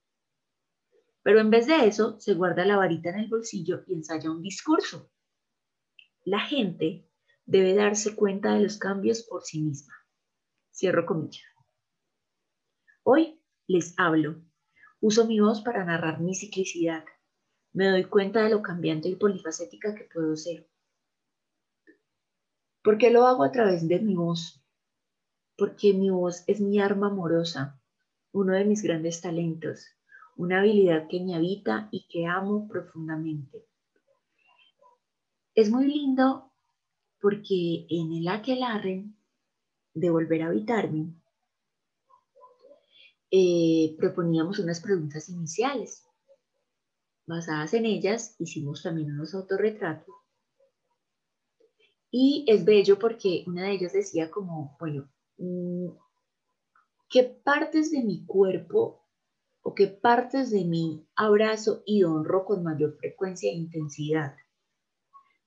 Pero 1.23 1.39
en 1.39 1.49
vez 1.49 1.67
de 1.67 1.85
eso, 1.85 2.19
se 2.19 2.33
guarda 2.33 2.65
la 2.65 2.77
varita 2.77 3.09
en 3.09 3.19
el 3.19 3.27
bolsillo 3.27 3.83
y 3.87 3.93
ensaya 3.93 4.31
un 4.31 4.41
discurso 4.41 5.11
la 6.23 6.39
gente 6.39 7.07
debe 7.45 7.73
darse 7.73 8.15
cuenta 8.15 8.53
de 8.53 8.61
los 8.61 8.77
cambios 8.77 9.23
por 9.23 9.43
sí 9.43 9.61
misma. 9.61 9.93
Cierro 10.71 11.05
comillas. 11.05 11.43
Hoy 13.03 13.41
les 13.67 13.95
hablo. 13.97 14.41
Uso 14.99 15.25
mi 15.25 15.39
voz 15.39 15.61
para 15.61 15.83
narrar 15.83 16.21
mi 16.21 16.35
ciclicidad. 16.35 17.03
Me 17.73 17.89
doy 17.89 18.03
cuenta 18.03 18.43
de 18.43 18.51
lo 18.51 18.61
cambiante 18.61 19.09
y 19.09 19.15
polifacética 19.15 19.95
que 19.95 20.03
puedo 20.13 20.35
ser. 20.35 20.69
¿Por 22.83 22.97
qué 22.97 23.09
lo 23.09 23.25
hago 23.25 23.43
a 23.43 23.51
través 23.51 23.87
de 23.87 23.99
mi 23.99 24.15
voz? 24.15 24.63
Porque 25.57 25.93
mi 25.93 26.09
voz 26.09 26.43
es 26.47 26.61
mi 26.61 26.79
arma 26.79 27.07
amorosa, 27.07 27.79
uno 28.31 28.53
de 28.53 28.65
mis 28.65 28.83
grandes 28.83 29.21
talentos, 29.21 29.87
una 30.35 30.59
habilidad 30.59 31.07
que 31.07 31.19
me 31.19 31.35
habita 31.35 31.87
y 31.91 32.07
que 32.07 32.25
amo 32.25 32.67
profundamente. 32.67 33.65
Es 35.53 35.69
muy 35.69 35.87
lindo 35.87 36.51
porque 37.19 37.85
en 37.89 38.13
el 38.13 38.27
aquelarre 38.27 39.05
de 39.93 40.09
volver 40.09 40.43
a 40.43 40.47
habitarme, 40.47 41.13
eh, 43.29 43.95
proponíamos 43.97 44.59
unas 44.59 44.81
preguntas 44.81 45.29
iniciales. 45.29 46.05
Basadas 47.25 47.73
en 47.73 47.85
ellas, 47.85 48.35
hicimos 48.39 48.83
también 48.83 49.11
unos 49.11 49.33
autorretratos. 49.33 50.15
Y 52.09 52.43
es 52.47 52.65
bello 52.65 52.99
porque 52.99 53.43
una 53.47 53.63
de 53.63 53.71
ellas 53.71 53.93
decía 53.93 54.29
como, 54.29 54.75
bueno, 54.79 55.09
mm, 55.37 55.87
qué 57.09 57.23
partes 57.23 57.91
de 57.91 58.03
mi 58.03 58.25
cuerpo 58.25 59.00
o 59.61 59.75
qué 59.75 59.87
partes 59.87 60.51
de 60.51 60.65
mí 60.65 61.07
abrazo 61.15 61.83
y 61.85 62.03
honro 62.03 62.45
con 62.45 62.63
mayor 62.63 62.97
frecuencia 62.97 63.51
e 63.51 63.55
intensidad, 63.55 64.35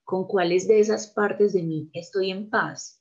con 0.04 0.26
cuáles 0.26 0.68
de 0.68 0.80
esas 0.80 1.08
partes 1.08 1.52
de 1.52 1.62
mí 1.62 1.90
estoy 1.92 2.30
en 2.30 2.48
paz. 2.48 3.00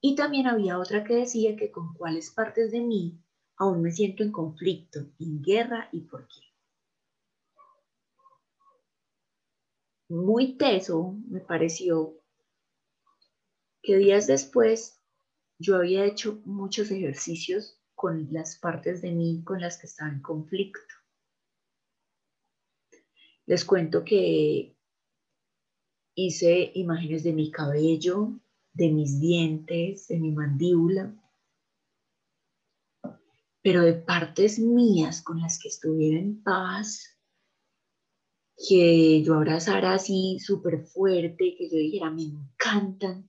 Y 0.00 0.16
también 0.16 0.46
había 0.46 0.78
otra 0.78 1.02
que 1.04 1.14
decía 1.14 1.56
que 1.56 1.70
con 1.70 1.94
cuáles 1.94 2.30
partes 2.30 2.70
de 2.72 2.80
mí 2.80 3.18
aún 3.56 3.82
me 3.82 3.90
siento 3.90 4.22
en 4.22 4.32
conflicto, 4.32 5.00
en 5.18 5.42
guerra 5.42 5.88
y 5.92 6.02
por 6.02 6.26
qué. 6.26 6.40
Muy 10.08 10.58
teso 10.58 11.16
me 11.26 11.40
pareció 11.40 12.20
que 13.82 13.96
días 13.96 14.26
después 14.26 15.00
yo 15.58 15.76
había 15.76 16.04
hecho 16.04 16.42
muchos 16.44 16.90
ejercicios 16.90 17.80
con 17.94 18.28
las 18.32 18.56
partes 18.58 19.02
de 19.02 19.12
mí 19.12 19.42
con 19.44 19.60
las 19.60 19.78
que 19.78 19.86
estaba 19.86 20.10
en 20.10 20.20
conflicto. 20.20 20.94
Les 23.46 23.64
cuento 23.64 24.04
que 24.04 24.74
hice 26.14 26.70
imágenes 26.74 27.24
de 27.24 27.32
mi 27.32 27.50
cabello, 27.50 28.32
de 28.72 28.90
mis 28.90 29.20
dientes, 29.20 30.08
de 30.08 30.18
mi 30.18 30.32
mandíbula, 30.32 31.14
pero 33.62 33.82
de 33.82 33.94
partes 33.94 34.58
mías 34.58 35.22
con 35.22 35.40
las 35.40 35.58
que 35.58 35.68
estuviera 35.68 36.18
en 36.18 36.42
paz, 36.42 37.18
que 38.68 39.22
yo 39.22 39.34
abrazara 39.34 39.94
así 39.94 40.38
súper 40.38 40.84
fuerte, 40.86 41.54
que 41.56 41.68
yo 41.70 41.76
dijera, 41.76 42.10
me 42.10 42.22
encantan, 42.22 43.28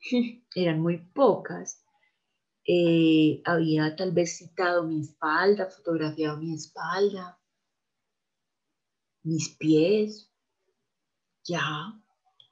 eran 0.54 0.80
muy 0.80 0.98
pocas. 0.98 1.81
Eh, 2.64 3.42
había 3.44 3.96
tal 3.96 4.12
vez 4.12 4.38
citado 4.38 4.84
mi 4.84 5.00
espalda, 5.00 5.66
fotografiado 5.66 6.38
mi 6.38 6.54
espalda, 6.54 7.38
mis 9.24 9.48
pies, 9.50 10.30
ya, 11.44 12.00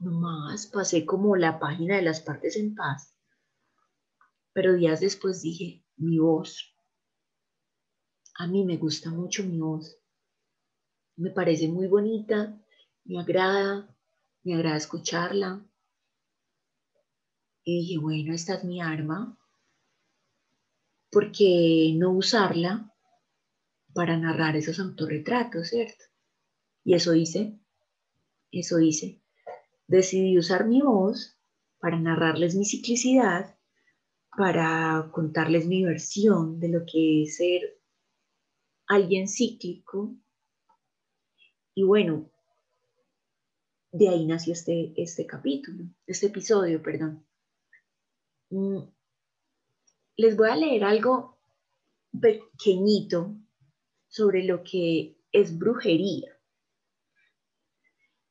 nomás 0.00 0.66
pasé 0.66 1.06
como 1.06 1.36
la 1.36 1.60
página 1.60 1.96
de 1.96 2.02
las 2.02 2.20
partes 2.20 2.56
en 2.56 2.74
paz. 2.74 3.14
Pero 4.52 4.74
días 4.74 5.00
después 5.00 5.42
dije, 5.42 5.84
mi 5.96 6.18
voz, 6.18 6.74
a 8.34 8.48
mí 8.48 8.64
me 8.64 8.78
gusta 8.78 9.10
mucho 9.10 9.44
mi 9.44 9.58
voz, 9.60 9.96
me 11.16 11.30
parece 11.30 11.68
muy 11.68 11.86
bonita, 11.86 12.60
me 13.04 13.20
agrada, 13.20 13.94
me 14.42 14.54
agrada 14.54 14.76
escucharla. 14.76 15.64
Y 17.62 17.80
dije, 17.80 17.98
bueno, 17.98 18.32
esta 18.32 18.54
es 18.54 18.64
mi 18.64 18.80
arma, 18.80 19.39
¿por 21.10 21.32
qué 21.32 21.92
no 21.96 22.12
usarla 22.12 22.94
para 23.92 24.16
narrar 24.16 24.56
esos 24.56 24.78
autorretratos, 24.78 25.68
cierto? 25.68 26.04
Y 26.84 26.94
eso 26.94 27.14
hice, 27.14 27.58
eso 28.52 28.78
hice. 28.80 29.20
Decidí 29.86 30.38
usar 30.38 30.66
mi 30.66 30.80
voz 30.80 31.36
para 31.80 31.98
narrarles 31.98 32.54
mi 32.54 32.64
ciclicidad, 32.64 33.58
para 34.36 35.10
contarles 35.12 35.66
mi 35.66 35.84
versión 35.84 36.60
de 36.60 36.68
lo 36.68 36.80
que 36.86 37.22
es 37.24 37.36
ser 37.36 37.80
alguien 38.86 39.28
cíclico. 39.28 40.14
Y 41.74 41.82
bueno, 41.82 42.30
de 43.92 44.08
ahí 44.08 44.26
nació 44.26 44.52
este, 44.52 44.92
este 44.96 45.26
capítulo, 45.26 45.84
este 46.06 46.26
episodio, 46.26 46.80
perdón. 46.82 47.26
Mm, 48.50 48.82
les 50.20 50.36
voy 50.36 50.50
a 50.50 50.56
leer 50.56 50.84
algo 50.84 51.38
pequeñito 52.20 53.34
sobre 54.06 54.44
lo 54.44 54.62
que 54.62 55.16
es 55.32 55.56
brujería. 55.58 56.36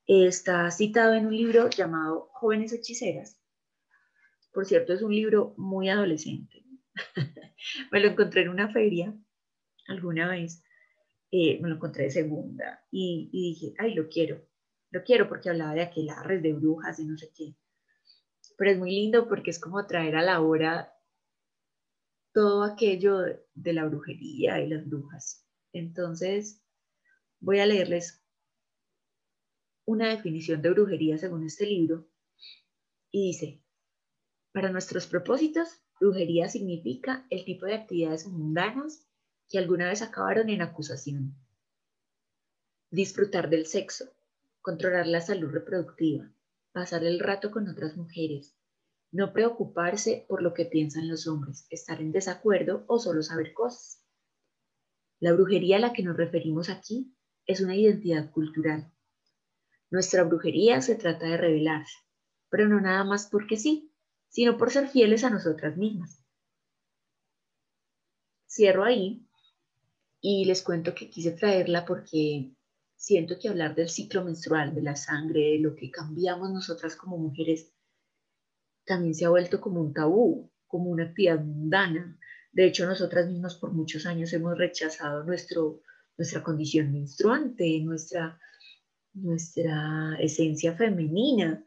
Está 0.05 0.69
citado 0.69 1.15
en 1.15 1.25
un 1.25 1.35
libro 1.35 1.67
llamado 1.67 2.29
Jóvenes 2.33 2.73
Hechiceras. 2.73 3.41
Por 4.53 4.67
cierto, 4.67 4.93
es 4.93 5.01
un 5.01 5.15
libro 5.15 5.55
muy 5.57 5.89
adolescente. 5.89 6.63
me 7.91 7.99
lo 7.99 8.09
encontré 8.09 8.43
en 8.43 8.49
una 8.49 8.71
feria 8.71 9.15
alguna 9.87 10.29
vez. 10.29 10.63
Eh, 11.31 11.59
me 11.59 11.69
lo 11.69 11.75
encontré 11.75 12.03
de 12.03 12.11
segunda 12.11 12.85
y, 12.91 13.31
y, 13.33 13.53
dije, 13.53 13.73
ay, 13.79 13.95
lo 13.95 14.09
quiero. 14.09 14.47
Lo 14.91 15.03
quiero 15.03 15.27
porque 15.27 15.49
hablaba 15.49 15.73
de 15.73 15.81
aquelarres, 15.81 16.43
de 16.43 16.53
brujas 16.53 16.99
y 16.99 17.05
no 17.05 17.17
sé 17.17 17.31
qué. 17.35 17.55
Pero 18.57 18.71
es 18.71 18.77
muy 18.77 18.91
lindo 18.91 19.27
porque 19.27 19.49
es 19.49 19.59
como 19.59 19.87
traer 19.87 20.15
a 20.15 20.21
la 20.21 20.39
hora 20.41 20.93
todo 22.39 22.63
aquello 22.63 23.17
de 23.53 23.73
la 23.73 23.83
brujería 23.83 24.61
y 24.61 24.69
las 24.69 24.87
brujas. 24.87 25.45
Entonces, 25.73 26.63
voy 27.41 27.59
a 27.59 27.65
leerles 27.65 28.23
una 29.83 30.07
definición 30.07 30.61
de 30.61 30.69
brujería 30.69 31.17
según 31.17 31.43
este 31.43 31.65
libro 31.65 32.07
y 33.11 33.27
dice, 33.27 33.61
para 34.53 34.71
nuestros 34.71 35.05
propósitos, 35.05 35.81
brujería 35.99 36.47
significa 36.47 37.27
el 37.29 37.43
tipo 37.43 37.65
de 37.65 37.73
actividades 37.73 38.25
mundanas 38.25 39.05
que 39.49 39.57
alguna 39.57 39.89
vez 39.89 40.01
acabaron 40.01 40.47
en 40.47 40.61
acusación. 40.61 41.35
Disfrutar 42.89 43.49
del 43.49 43.65
sexo, 43.65 44.13
controlar 44.61 45.07
la 45.07 45.19
salud 45.19 45.49
reproductiva, 45.49 46.31
pasar 46.71 47.03
el 47.03 47.19
rato 47.19 47.51
con 47.51 47.67
otras 47.67 47.97
mujeres, 47.97 48.55
no 49.11 49.33
preocuparse 49.33 50.25
por 50.27 50.41
lo 50.41 50.53
que 50.53 50.65
piensan 50.65 51.07
los 51.07 51.27
hombres, 51.27 51.65
estar 51.69 52.01
en 52.01 52.11
desacuerdo 52.11 52.85
o 52.87 52.99
solo 52.99 53.23
saber 53.23 53.53
cosas. 53.53 54.03
La 55.19 55.33
brujería 55.33 55.77
a 55.77 55.79
la 55.79 55.93
que 55.93 56.03
nos 56.03 56.15
referimos 56.15 56.69
aquí 56.69 57.13
es 57.45 57.61
una 57.61 57.75
identidad 57.75 58.31
cultural. 58.31 58.91
Nuestra 59.89 60.23
brujería 60.23 60.81
se 60.81 60.95
trata 60.95 61.25
de 61.25 61.37
revelarse, 61.37 61.97
pero 62.49 62.67
no 62.67 62.79
nada 62.79 63.03
más 63.03 63.27
porque 63.27 63.57
sí, 63.57 63.91
sino 64.29 64.57
por 64.57 64.71
ser 64.71 64.87
fieles 64.87 65.23
a 65.23 65.29
nosotras 65.29 65.75
mismas. 65.75 66.23
Cierro 68.47 68.83
ahí 68.83 69.27
y 70.21 70.45
les 70.45 70.61
cuento 70.61 70.93
que 70.93 71.09
quise 71.09 71.31
traerla 71.31 71.85
porque 71.85 72.53
siento 72.95 73.39
que 73.39 73.49
hablar 73.49 73.75
del 73.75 73.89
ciclo 73.89 74.23
menstrual, 74.23 74.75
de 74.75 74.81
la 74.81 74.95
sangre, 74.95 75.51
de 75.51 75.59
lo 75.59 75.75
que 75.75 75.89
cambiamos 75.89 76.51
nosotras 76.51 76.95
como 76.95 77.17
mujeres, 77.17 77.73
también 78.89 79.13
se 79.13 79.23
ha 79.23 79.29
vuelto 79.29 79.61
como 79.61 79.79
un 79.81 79.93
tabú, 79.93 80.51
como 80.67 80.89
una 80.89 81.03
actividad 81.03 81.39
mundana. 81.39 82.17
De 82.51 82.65
hecho, 82.65 82.87
nosotras 82.87 83.27
mismas 83.27 83.53
por 83.55 83.71
muchos 83.71 84.07
años 84.07 84.33
hemos 84.33 84.57
rechazado 84.57 85.23
nuestro, 85.23 85.83
nuestra 86.17 86.43
condición 86.43 86.91
menstruante, 86.91 87.79
nuestra, 87.81 88.39
nuestra 89.13 90.17
esencia 90.19 90.75
femenina. 90.75 91.63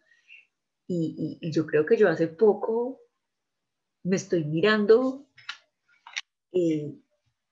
Y, 0.89 1.39
yo 1.53 1.65
creo 1.65 1.87
que 1.87 1.97
yo 1.97 2.09
hace 2.09 2.27
poco 2.27 3.01
me 4.03 4.17
estoy 4.17 4.45
mirando 4.45 5.29
eh, 6.53 6.93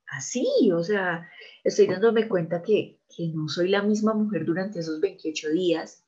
así, 0.09 0.47
o 0.73 0.83
sea, 0.83 1.31
estoy 1.63 1.87
dándome 1.87 2.29
cuenta 2.29 2.61
que, 2.61 3.01
que 3.09 3.29
no 3.29 3.49
soy 3.49 3.69
la 3.69 3.83
misma 3.83 4.15
mujer 4.15 4.45
durante 4.45 4.81
esos 4.81 5.01
28 5.01 5.51
días, 5.51 6.05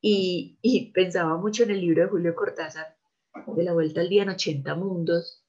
y, 0.00 0.92
pensaba 0.94 1.36
mucho 1.36 1.64
en 1.64 1.70
el 1.70 1.80
libro 1.80 2.02
de 2.02 2.08
Julio 2.08 2.34
Cortázar, 2.34 2.96
de 3.46 3.62
la 3.62 3.72
vuelta 3.72 4.00
al 4.00 4.08
día 4.08 4.22
en 4.22 4.30
80 4.30 4.74
mundos, 4.74 5.44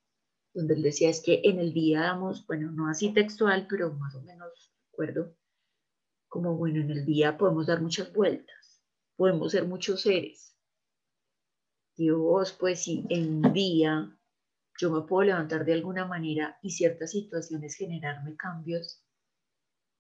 donde 0.54 0.74
él 0.76 0.82
decía 0.82 1.10
es 1.10 1.22
que 1.22 1.42
en 1.44 1.60
el 1.60 1.74
día 1.74 2.02
damos, 2.02 2.46
bueno, 2.48 2.72
no 2.72 2.90
así 2.90 3.14
textual, 3.14 3.68
pero 3.70 3.94
más 3.94 4.16
o 4.16 4.22
menos 4.22 4.74
recuerdo, 4.92 5.36
como 6.28 6.56
bueno, 6.56 6.82
en 6.82 6.92
el 6.92 7.06
día 7.06 7.38
podemos 7.38 7.68
dar 7.68 7.82
muchas 7.82 8.12
vueltas, 8.14 8.82
podemos 9.16 9.52
ser 9.52 9.66
muchos 9.66 10.02
seres. 10.02 10.56
Dios, 11.96 12.54
pues 12.54 12.84
si 12.84 13.06
en 13.10 13.46
un 13.46 13.54
día 13.54 14.18
yo 14.80 14.92
me 14.92 15.02
puedo 15.02 15.24
levantar 15.24 15.66
de 15.66 15.74
alguna 15.74 16.06
manera 16.06 16.58
y 16.62 16.72
ciertas 16.72 17.12
situaciones 17.12 17.76
generarme 17.76 18.38
cambios, 18.38 19.04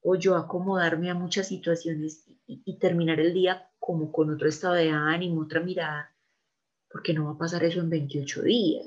o 0.01 0.15
yo 0.15 0.37
acomodarme 0.37 1.09
a 1.09 1.13
muchas 1.13 1.47
situaciones 1.47 2.25
y, 2.47 2.79
terminar 2.79 3.19
el 3.19 3.33
día 3.33 3.68
como 3.89 4.11
con 4.11 4.29
otro 4.29 4.47
estado 4.47 4.75
de 4.75 4.91
ánimo, 4.91 5.41
otra 5.41 5.61
mirada, 5.61 6.13
porque 6.91 7.11
no 7.11 7.25
va 7.25 7.31
a 7.31 7.37
pasar 7.39 7.63
eso 7.63 7.79
en 7.79 7.89
28 7.89 8.43
días, 8.43 8.85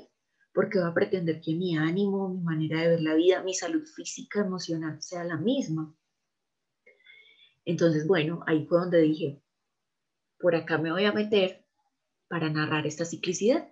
porque 0.53 0.79
va 0.79 0.87
a 0.87 0.93
pretender 0.93 1.41
que 1.41 1.53
mi 1.55 1.75
ánimo, 1.75 2.29
mi 2.29 2.39
manera 2.39 2.79
de 2.79 2.87
ver 2.87 3.01
la 3.01 3.13
vida, 3.13 3.43
mi 3.43 3.53
salud 3.53 3.83
física, 3.85 4.39
emocional 4.39 5.01
sea 5.01 5.25
la 5.25 5.35
misma. 5.35 5.93
Entonces, 7.65 8.07
bueno, 8.07 8.45
ahí 8.47 8.65
fue 8.65 8.79
donde 8.79 9.01
dije, 9.01 9.41
por 10.39 10.55
acá 10.55 10.77
me 10.77 10.93
voy 10.93 11.03
a 11.03 11.11
meter 11.11 11.65
para 12.29 12.49
narrar 12.49 12.87
esta 12.87 13.03
ciclicidad. 13.03 13.67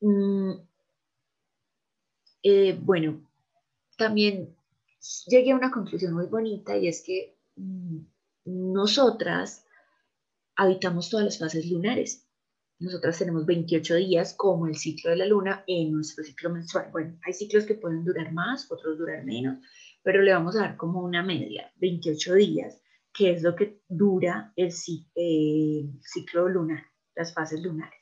Mm, 0.00 0.52
eh, 2.44 2.78
bueno, 2.80 3.28
también 3.96 4.54
llegué 5.26 5.50
a 5.50 5.56
una 5.56 5.72
conclusión 5.72 6.14
muy 6.14 6.26
bonita 6.26 6.76
y 6.76 6.86
es 6.86 7.02
que 7.02 7.36
mm, 7.56 7.98
nosotras 8.44 9.65
habitamos 10.56 11.10
todas 11.10 11.26
las 11.26 11.38
fases 11.38 11.70
lunares. 11.70 12.26
nosotras 12.78 13.18
tenemos 13.18 13.46
28 13.46 13.94
días 13.94 14.34
como 14.34 14.66
el 14.66 14.76
ciclo 14.76 15.10
de 15.10 15.16
la 15.16 15.26
luna 15.26 15.64
en 15.66 15.92
nuestro 15.92 16.24
ciclo 16.24 16.50
menstrual. 16.50 16.90
Bueno, 16.92 17.18
hay 17.24 17.32
ciclos 17.32 17.64
que 17.64 17.74
pueden 17.74 18.04
durar 18.04 18.32
más, 18.32 18.70
otros 18.70 18.98
durar 18.98 19.24
menos, 19.24 19.58
pero 20.02 20.20
le 20.22 20.32
vamos 20.32 20.56
a 20.56 20.60
dar 20.60 20.76
como 20.76 21.02
una 21.02 21.22
media, 21.22 21.72
28 21.76 22.34
días, 22.34 22.82
que 23.12 23.30
es 23.32 23.42
lo 23.42 23.54
que 23.54 23.80
dura 23.88 24.52
el, 24.56 24.72
ciclo 24.72 26.48
lunar, 26.48 26.84
las 27.14 27.32
fases 27.32 27.62
lunares. 27.62 28.00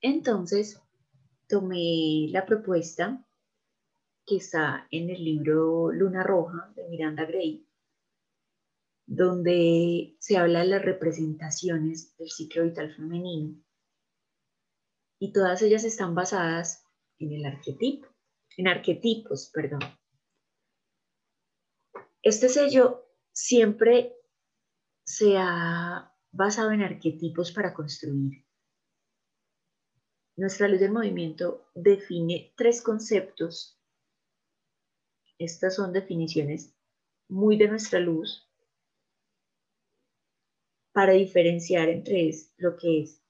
Entonces, 0.00 0.80
tomé 1.46 2.28
la 2.30 2.44
propuesta 2.44 3.24
que 4.26 4.36
está 4.36 4.86
en 4.90 5.10
el 5.10 5.22
libro 5.22 5.92
Luna 5.92 6.22
Roja 6.22 6.72
de 6.74 6.88
Miranda 6.88 7.24
Gray, 7.24 7.69
donde 9.12 10.16
se 10.20 10.36
habla 10.36 10.60
de 10.60 10.66
las 10.66 10.84
representaciones 10.84 12.16
del 12.16 12.30
ciclo 12.30 12.62
vital 12.62 12.94
femenino. 12.94 13.60
Y 15.18 15.32
todas 15.32 15.62
ellas 15.62 15.82
están 15.82 16.14
basadas 16.14 16.86
en 17.18 17.32
el 17.32 17.44
arquetipo, 17.44 18.06
en 18.56 18.68
arquetipos, 18.68 19.50
perdón. 19.52 19.80
Este 22.22 22.48
sello 22.48 23.04
siempre 23.32 24.14
se 25.04 25.36
ha 25.36 26.14
basado 26.30 26.70
en 26.70 26.82
arquetipos 26.82 27.50
para 27.50 27.74
construir. 27.74 28.46
Nuestra 30.36 30.68
luz 30.68 30.78
del 30.78 30.92
movimiento 30.92 31.68
define 31.74 32.54
tres 32.56 32.80
conceptos. 32.80 33.76
Estas 35.36 35.74
son 35.74 35.92
definiciones 35.92 36.76
muy 37.28 37.58
de 37.58 37.66
nuestra 37.66 37.98
luz, 37.98 38.49
para 40.92 41.12
diferenciar 41.12 41.88
entre 41.88 42.30
lo 42.58 42.76
que 42.76 43.02
es 43.02 43.22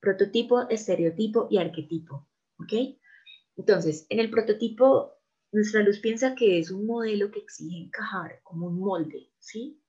prototipo, 0.00 0.68
estereotipo 0.68 1.48
y 1.50 1.58
arquetipo. 1.58 2.28
¿Ok? 2.58 2.72
Entonces, 3.56 4.06
en 4.08 4.20
el 4.20 4.30
prototipo, 4.30 5.12
nuestra 5.52 5.82
luz 5.82 5.98
piensa 5.98 6.34
que 6.34 6.58
es 6.58 6.70
un 6.70 6.86
modelo 6.86 7.30
que 7.30 7.40
exige 7.40 7.76
encajar 7.76 8.40
como 8.42 8.68
un 8.68 8.78
molde, 8.78 9.30
¿sí? 9.38 9.82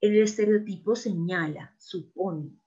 El 0.00 0.16
estereotipo 0.20 0.96
señala, 0.96 1.74
supone. 1.78 2.58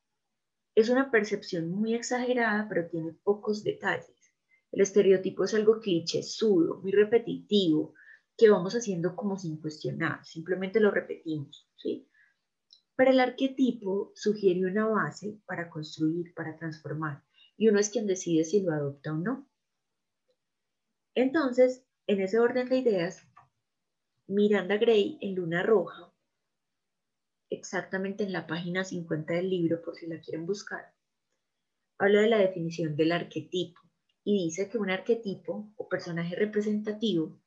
Es 0.76 0.89
una 0.89 1.10
percepción 1.10 1.70
muy 1.72 1.93
exagerada, 1.96 2.67
pero 2.70 2.88
tiene 2.88 3.13
pocos 3.24 3.63
detalles. 3.63 4.34
El 4.72 4.82
estereotipo 4.82 5.43
es 5.43 5.54
algo 5.54 5.80
cliché, 5.80 6.22
sudo, 6.24 6.82
muy 6.82 6.91
repetitivo, 6.91 7.93
que 8.38 8.50
vamos 8.50 8.76
haciendo 8.76 9.15
como 9.15 9.38
sin 9.38 9.60
cuestionar, 9.60 10.24
simplemente 10.24 10.80
lo 10.80 10.91
repetimos, 10.91 11.67
¿sí? 11.76 12.08
Pero 12.98 13.12
el 13.12 13.20
arquetipo 13.20 14.12
sugiere 14.16 14.66
una 14.66 14.88
base 14.88 15.40
para 15.46 15.70
construir, 15.70 16.34
para 16.34 16.58
transformar, 16.58 17.24
y 17.56 17.70
uno 17.70 17.80
es 17.80 17.92
quien 17.92 18.08
decide 18.08 18.44
si 18.44 18.62
lo 18.62 18.74
adopta 18.74 19.14
o 19.14 19.18
no. 19.18 19.48
Entonces, 21.14 21.86
en 22.08 22.22
ese 22.22 22.40
orden 22.40 22.68
de 22.70 22.78
ideas, 22.80 23.22
Miranda 24.26 24.78
Gray 24.78 25.20
en 25.22 25.36
Luna 25.36 25.62
Roja, 25.62 26.12
exactamente 27.52 28.24
en 28.24 28.34
la 28.34 28.48
página 28.48 28.84
50 28.84 29.32
del 29.32 29.52
libro, 29.52 29.82
por 29.84 29.96
si 29.96 30.08
la 30.08 30.20
quieren 30.20 30.48
buscar, 30.48 30.92
habla 32.00 32.22
de 32.22 32.30
la 32.30 32.40
definición 32.40 32.96
del 32.96 33.12
arquetipo 33.12 33.80
y 34.24 34.44
dice 34.46 34.70
que 34.70 34.80
un 34.80 34.90
arquetipo 34.90 35.72
o 35.78 35.88
personaje 35.88 36.36
representativo 36.36 37.40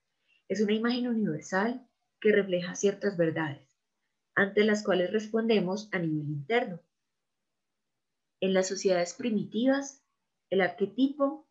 es 0.49 0.61
una 0.61 0.75
imagen 0.75 1.09
universal 1.09 1.87
que 2.21 2.31
refleja 2.31 2.77
ciertas 2.77 3.17
verdades 3.17 3.70
ante 4.40 4.64
las 4.64 4.83
cuales 4.83 5.12
respondemos 5.12 5.90
a 5.92 5.98
nivel 5.98 6.26
interno. 6.31 6.81
En 8.40 8.55
las 8.55 8.68
sociedades 8.68 9.12
primitivas, 9.12 10.03
el 10.48 10.62
arquetipo 10.62 11.46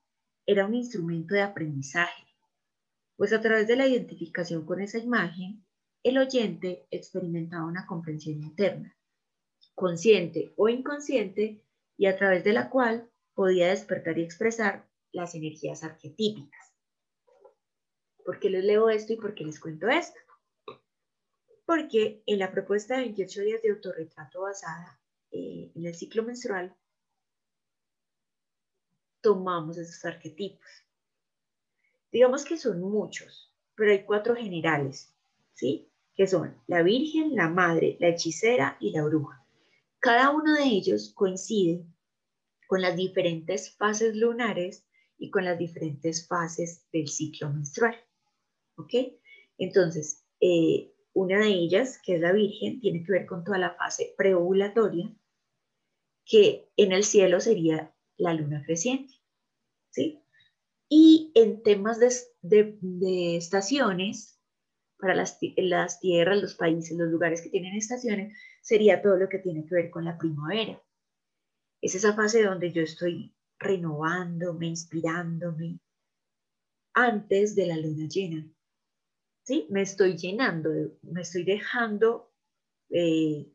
era 0.47 0.65
un 0.65 0.73
instrumento 0.73 1.35
de 1.35 1.43
aprendizaje, 1.43 2.25
pues 3.15 3.31
a 3.31 3.41
través 3.41 3.67
de 3.67 3.75
la 3.75 3.85
identificación 3.85 4.65
con 4.65 4.81
esa 4.81 4.97
imagen, 4.97 5.63
el 6.01 6.17
oyente 6.17 6.87
experimentaba 6.89 7.67
una 7.67 7.85
comprensión 7.85 8.41
interna, 8.41 8.97
consciente 9.75 10.51
o 10.57 10.67
inconsciente, 10.67 11.63
y 11.95 12.07
a 12.07 12.17
través 12.17 12.43
de 12.43 12.53
la 12.53 12.71
cual 12.71 13.07
podía 13.35 13.67
despertar 13.67 14.17
y 14.17 14.23
expresar 14.23 14.89
las 15.11 15.35
energías 15.35 15.83
arquetípicas. 15.83 16.73
¿Por 18.25 18.39
qué 18.39 18.49
les 18.49 18.63
leo 18.63 18.89
esto 18.89 19.13
y 19.13 19.17
por 19.17 19.35
qué 19.35 19.43
les 19.43 19.59
cuento 19.59 19.89
esto? 19.89 20.19
Porque 21.69 22.23
en 22.25 22.39
la 22.39 22.51
propuesta 22.51 22.95
de 22.95 23.01
28 23.01 23.41
días 23.41 23.61
de 23.61 23.69
autorretrato 23.69 24.41
basada 24.41 24.99
eh, 25.29 25.71
en 25.75 25.85
el 25.85 25.93
ciclo 25.93 26.23
menstrual, 26.23 26.75
tomamos 29.21 29.77
esos 29.77 30.03
arquetipos. 30.03 30.65
Digamos 32.11 32.43
que 32.43 32.57
son 32.57 32.81
muchos, 32.81 33.53
pero 33.75 33.91
hay 33.91 34.03
cuatro 34.03 34.35
generales, 34.35 35.13
¿sí? 35.53 35.91
Que 36.15 36.25
son 36.25 36.59
la 36.65 36.81
Virgen, 36.81 37.35
la 37.35 37.49
Madre, 37.49 37.97
la 37.99 38.07
Hechicera 38.07 38.75
y 38.79 38.89
la 38.89 39.03
Bruja. 39.03 39.45
Cada 39.99 40.31
uno 40.31 40.55
de 40.55 40.63
ellos 40.63 41.13
coincide 41.13 41.85
con 42.65 42.81
las 42.81 42.95
diferentes 42.95 43.77
fases 43.77 44.15
lunares 44.15 44.87
y 45.19 45.29
con 45.29 45.45
las 45.45 45.59
diferentes 45.59 46.27
fases 46.27 46.87
del 46.91 47.07
ciclo 47.07 47.53
menstrual. 47.53 47.95
¿Ok? 48.75 48.93
Entonces, 49.59 50.25
eh, 50.39 50.95
una 51.19 51.39
de 51.39 51.49
ellas, 51.49 51.99
que 52.01 52.15
es 52.15 52.21
la 52.21 52.31
Virgen, 52.31 52.79
tiene 52.79 53.03
que 53.03 53.11
ver 53.11 53.25
con 53.25 53.43
toda 53.43 53.57
la 53.57 53.75
fase 53.75 54.13
preovulatoria, 54.17 55.13
que 56.25 56.69
en 56.77 56.93
el 56.93 57.03
cielo 57.03 57.41
sería 57.41 57.93
la 58.15 58.33
luna 58.33 58.63
creciente. 58.65 59.13
¿sí? 59.89 60.23
Y 60.87 61.33
en 61.35 61.61
temas 61.61 61.99
de, 61.99 63.35
estaciones, 63.35 64.39
para 64.97 65.13
las, 65.13 65.37
las 65.57 65.99
tierras, 65.99 66.41
los 66.41 66.55
países, 66.55 66.97
los 66.97 67.09
lugares 67.09 67.41
que 67.41 67.49
tienen 67.49 67.75
estaciones, 67.75 68.37
sería 68.61 69.01
todo 69.01 69.17
lo 69.17 69.27
que 69.27 69.39
tiene 69.39 69.65
que 69.65 69.75
ver 69.75 69.89
con 69.89 70.05
la 70.05 70.17
primavera. 70.17 70.81
Es 71.81 71.95
esa 71.95 72.13
fase 72.13 72.43
donde 72.43 72.71
yo 72.71 72.81
estoy 72.81 73.35
renovándome, 73.59 74.67
inspirándome, 74.67 75.79
antes 76.93 77.55
de 77.55 77.67
la 77.67 77.75
luna 77.75 78.07
llena. 78.07 78.49
Me 79.69 79.81
estoy 79.81 80.15
llenando, 80.17 80.69
me 81.01 81.21
estoy 81.21 81.43
dejando 81.43 82.31
eh, 82.89 83.51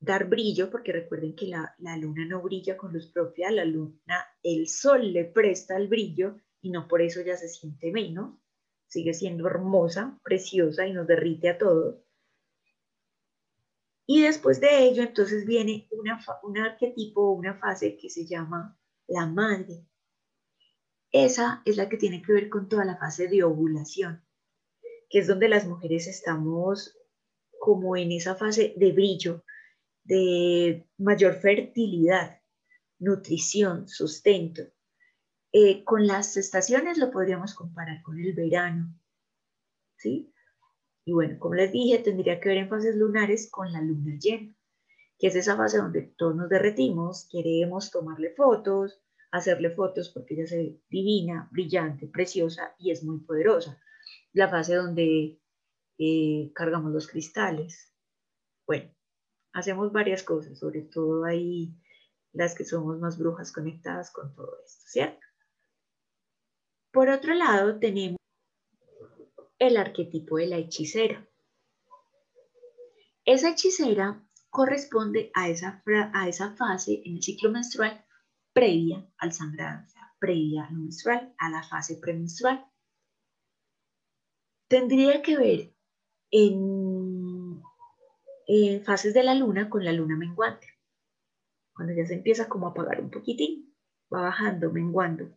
dar 0.00 0.28
brillo, 0.28 0.70
porque 0.70 0.92
recuerden 0.92 1.36
que 1.36 1.46
la, 1.46 1.74
la, 1.78 1.96
luna 1.96 2.26
no 2.26 2.42
brilla 2.42 2.76
con 2.76 2.92
luz 2.92 3.12
propia, 3.12 3.50
la 3.50 3.64
luna, 3.64 4.26
el 4.42 4.68
sol 4.68 5.12
le 5.12 5.24
presta 5.24 5.76
el 5.76 5.88
brillo 5.88 6.38
y 6.60 6.70
no 6.70 6.88
por 6.88 7.02
eso 7.02 7.22
ya 7.22 7.36
se 7.36 7.48
siente 7.48 7.92
menos, 7.92 8.36
sigue 8.88 9.14
siendo 9.14 9.46
hermosa, 9.46 10.18
preciosa 10.24 10.86
y 10.86 10.92
nos 10.92 11.06
derrite 11.06 11.50
a 11.50 11.58
todos. 11.58 11.96
Y 14.06 14.22
después 14.22 14.60
de 14.60 14.84
ello, 14.84 15.04
entonces 15.04 15.46
viene 15.46 15.86
una, 15.92 16.20
un 16.42 16.58
arquetipo, 16.58 17.30
una 17.30 17.54
fase 17.54 17.96
que 17.96 18.10
se 18.10 18.26
llama 18.26 18.76
la 19.06 19.26
madre. 19.26 19.86
Esa 21.12 21.62
es 21.64 21.76
la 21.76 21.88
que 21.88 21.96
tiene 21.96 22.22
que 22.22 22.32
ver 22.32 22.48
con 22.48 22.68
toda 22.68 22.84
la 22.84 22.96
fase 22.96 23.28
de 23.28 23.44
ovulación 23.44 24.24
que 25.12 25.18
es 25.18 25.26
donde 25.26 25.50
las 25.50 25.66
mujeres 25.66 26.06
estamos 26.06 26.98
como 27.60 27.98
en 27.98 28.12
esa 28.12 28.34
fase 28.34 28.72
de 28.78 28.92
brillo, 28.92 29.44
de 30.04 30.88
mayor 30.96 31.34
fertilidad, 31.34 32.40
nutrición, 32.98 33.86
sustento. 33.88 34.62
Eh, 35.52 35.84
con 35.84 36.06
las 36.06 36.38
estaciones 36.38 36.96
lo 36.96 37.10
podríamos 37.10 37.52
comparar 37.52 38.02
con 38.02 38.18
el 38.18 38.32
verano, 38.32 38.98
¿sí? 39.98 40.32
Y 41.04 41.12
bueno, 41.12 41.38
como 41.38 41.56
les 41.56 41.70
dije, 41.70 41.98
tendría 41.98 42.40
que 42.40 42.48
ver 42.48 42.58
en 42.58 42.70
fases 42.70 42.96
lunares 42.96 43.50
con 43.50 43.70
la 43.70 43.82
luna 43.82 44.18
llena, 44.18 44.56
que 45.18 45.26
es 45.26 45.36
esa 45.36 45.58
fase 45.58 45.76
donde 45.76 46.14
todos 46.16 46.34
nos 46.34 46.48
derretimos, 46.48 47.28
queremos 47.30 47.90
tomarle 47.90 48.30
fotos, 48.30 49.02
hacerle 49.30 49.72
fotos 49.72 50.08
porque 50.08 50.32
ella 50.32 50.46
se 50.46 50.56
ve 50.56 50.80
divina, 50.88 51.50
brillante, 51.52 52.06
preciosa 52.06 52.74
y 52.78 52.92
es 52.92 53.04
muy 53.04 53.18
poderosa 53.18 53.78
la 54.32 54.48
fase 54.48 54.74
donde 54.74 55.40
eh, 55.98 56.52
cargamos 56.54 56.92
los 56.92 57.06
cristales. 57.06 57.92
Bueno, 58.66 58.90
hacemos 59.52 59.92
varias 59.92 60.22
cosas, 60.22 60.58
sobre 60.58 60.82
todo 60.82 61.24
ahí 61.24 61.74
las 62.32 62.54
que 62.54 62.64
somos 62.64 62.98
más 62.98 63.18
brujas 63.18 63.52
conectadas 63.52 64.10
con 64.10 64.34
todo 64.34 64.56
esto, 64.64 64.84
¿cierto? 64.86 65.26
Por 66.92 67.08
otro 67.08 67.34
lado, 67.34 67.78
tenemos 67.78 68.18
el 69.58 69.76
arquetipo 69.76 70.38
de 70.38 70.46
la 70.46 70.56
hechicera. 70.56 71.26
Esa 73.24 73.50
hechicera 73.50 74.26
corresponde 74.50 75.30
a 75.34 75.48
esa, 75.48 75.82
a 76.12 76.28
esa 76.28 76.56
fase 76.56 77.02
en 77.04 77.16
el 77.16 77.22
ciclo 77.22 77.50
menstrual 77.50 78.04
previa 78.52 79.08
al 79.18 79.32
sangrado, 79.32 79.84
o 79.86 79.88
sea, 79.88 80.14
previa 80.18 80.64
al 80.64 80.74
menstrual, 80.74 81.34
a 81.38 81.48
la 81.48 81.62
fase 81.62 81.96
premenstrual 81.96 82.66
tendría 84.72 85.20
que 85.20 85.36
ver 85.36 85.74
en, 86.30 87.62
fases 88.86 89.12
de 89.12 89.22
la 89.22 89.34
luna 89.34 89.68
con 89.68 89.84
la 89.84 89.92
luna 89.92 90.16
menguante. 90.16 90.66
cuando 91.74 91.92
ya 91.92 92.06
se 92.06 92.14
empieza 92.14 92.48
como 92.48 92.66
a 92.66 92.70
apagar 92.70 93.02
un 93.02 93.10
poquitín, 93.10 93.76
va 94.12 94.22
bajando, 94.22 94.72
menguando. 94.72 95.28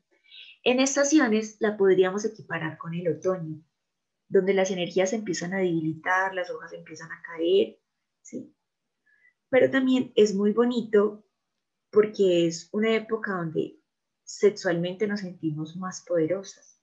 En 0.63 0.79
estaciones 0.79 1.57
la 1.59 1.75
podríamos 1.75 2.23
equiparar 2.23 2.77
con 2.77 2.93
el 2.93 3.09
otoño, 3.09 3.61
donde 4.29 4.53
las 4.53 4.71
energías 4.71 5.11
empiezan 5.11 5.53
a 5.53 5.57
debilitar, 5.57 6.33
las 6.33 6.49
hojas 6.49 6.71
empiezan 6.71 7.11
a 7.11 7.21
caer, 7.21 7.77
¿sí? 8.21 8.55
Pero 9.49 9.69
también 9.69 10.13
es 10.15 10.33
muy 10.33 10.53
bonito 10.53 11.25
porque 11.91 12.47
es 12.47 12.69
una 12.71 12.95
época 12.95 13.33
donde 13.33 13.81
sexualmente 14.23 15.07
nos 15.07 15.19
sentimos 15.19 15.75
más 15.75 16.05
poderosas, 16.05 16.74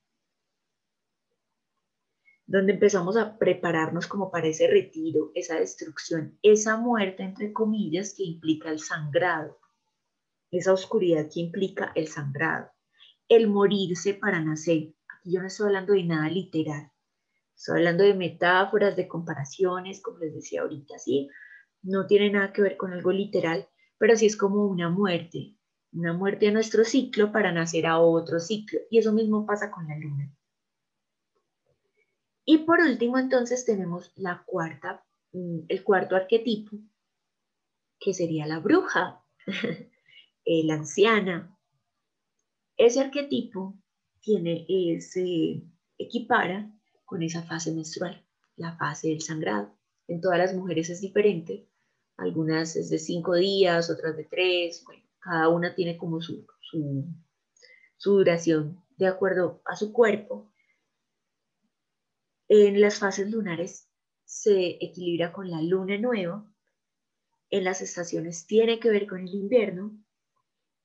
donde 2.53 2.75
empezamos 2.75 3.17
a 3.17 3.39
prepararnos 3.39 4.07
como 4.07 4.31
para 4.31 4.47
ese 4.47 4.67
retiro, 4.67 5.31
esa 5.35 5.59
destrucción, 5.59 6.39
esa 6.43 6.77
muerte, 6.77 7.23
entre 7.23 7.51
comillas, 7.51 8.13
que 8.15 8.25
implica 8.25 8.69
el 8.69 8.79
sangrado, 8.79 9.59
esa 10.51 10.75
oscuridad 10.75 11.31
que 11.33 11.41
implica 11.41 11.93
el 11.95 12.09
sangrado, 12.09 12.71
el 13.27 13.49
morirse 13.49 14.13
para 14.13 14.39
nacer. 14.39 14.93
Aquí 15.09 15.33
yo 15.33 15.41
no 15.41 15.47
estoy 15.47 15.69
hablando 15.69 15.95
de 15.95 16.05
nada 16.05 16.29
literal, 16.29 16.93
estoy 17.57 17.79
hablando 17.79 18.05
de 18.05 18.13
metáforas, 18.13 18.97
de 18.97 19.09
comparaciones, 19.09 20.03
como 20.03 20.19
les 20.19 20.35
decía 20.35 20.61
ahorita, 20.61 20.99
¿sí? 20.99 21.31
No 21.81 22.07
tiene 22.07 22.31
nada 22.31 22.53
que 22.53 22.61
ver 22.61 22.77
con 22.77 22.93
algo 22.93 23.13
literal, 23.13 23.67
pero 23.97 24.15
sí 24.15 24.27
es 24.27 24.37
como 24.37 24.67
una 24.67 24.91
muerte, 24.91 25.57
una 25.91 26.13
muerte 26.13 26.49
a 26.49 26.53
nuestro 26.53 26.85
ciclo 26.85 27.33
para 27.33 27.51
nacer 27.51 27.87
a 27.87 27.99
otro 27.99 28.41
ciclo. 28.41 28.79
Y 28.91 28.99
eso 28.99 29.15
mismo 29.15 29.47
pasa 29.47 29.71
con 29.71 29.89
la 29.89 29.97
luna. 29.97 30.31
Y 32.45 32.59
por 32.59 32.81
último, 32.81 33.19
entonces 33.19 33.65
tenemos 33.65 34.13
la 34.17 34.43
cuarta, 34.47 35.05
mm, 35.33 35.67
el 35.69 35.85
cuarto 35.85 36.17
arquetipo, 36.17 36.77
que 38.01 38.13
sería 38.13 38.47
la 38.47 38.59
bruja, 38.59 39.25
la 40.45 40.75
anciana. 40.75 41.57
Ese 42.77 43.01
arquetipo 43.01 43.79
tiene, 44.21 44.67
se 45.01 45.63
equipara 45.99 46.73
con 47.05 47.23
esa 47.23 47.43
fase 47.43 47.73
menstrual, 47.73 48.25
la 48.57 48.77
fase 48.77 49.09
del 49.09 49.21
sangrado. 49.21 49.77
En 50.09 50.21
todas 50.21 50.39
las 50.39 50.55
mujeres 50.55 50.91
es 50.91 51.01
diferente, 51.01 51.69
algunas 52.17 52.77
es 52.77 52.91
de 52.91 52.99
cinco 52.99 53.35
días, 53.35 53.91
otras 53.91 54.17
de 54.17 54.25
tres, 54.25 54.83
bueno, 54.85 55.03
cada 55.19 55.49
una 55.49 55.75
tiene 55.75 55.97
como 55.97 56.21
su, 56.21 56.47
su, 56.71 58.11
duración 58.11 58.83
de 58.97 59.07
acuerdo 59.07 59.63
a 59.65 59.77
su 59.77 59.93
cuerpo. 59.93 60.52
En 62.55 62.83
las 62.83 62.99
fases 62.99 63.31
lunares 63.31 63.89
se 64.27 64.77
equilibra 64.85 65.33
con 65.33 65.51
la 65.51 65.63
luna 65.63 65.97
nueva, 65.97 66.47
en 67.49 67.65
las 67.65 67.81
estaciones 67.81 68.47
tiene 68.47 68.79
que 68.79 68.91
ver 68.91 69.07
con 69.07 69.21
el 69.21 69.35
invierno 69.35 69.99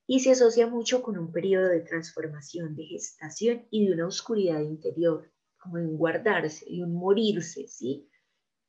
y 0.06 0.20
se 0.20 0.30
asocia 0.30 0.66
mucho 0.66 1.02
con 1.02 1.18
un 1.18 1.30
periodo 1.30 1.68
de 1.68 1.80
transformación, 1.80 2.74
de 2.74 2.86
gestación 2.86 3.68
y 3.70 3.86
de 3.86 3.92
una 3.92 4.06
oscuridad 4.06 4.62
interior, 4.62 5.30
como 5.58 5.76
de 5.76 5.88
un 5.88 5.98
guardarse 5.98 6.64
y 6.66 6.80
un 6.80 6.94
morirse, 6.94 7.68
¿sí? 7.68 8.08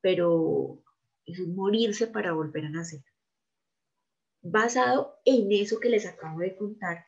Pero 0.01 0.83
es 1.25 1.39
un 1.39 1.55
morirse 1.55 2.05
para 2.05 2.33
volver 2.33 2.65
a 2.65 2.69
nacer. 2.69 3.05
Basado 4.41 5.21
en 5.23 5.49
eso 5.53 5.79
que 5.79 5.87
les 5.87 6.05
acabo 6.05 6.39
de 6.39 6.57
contar, 6.57 7.05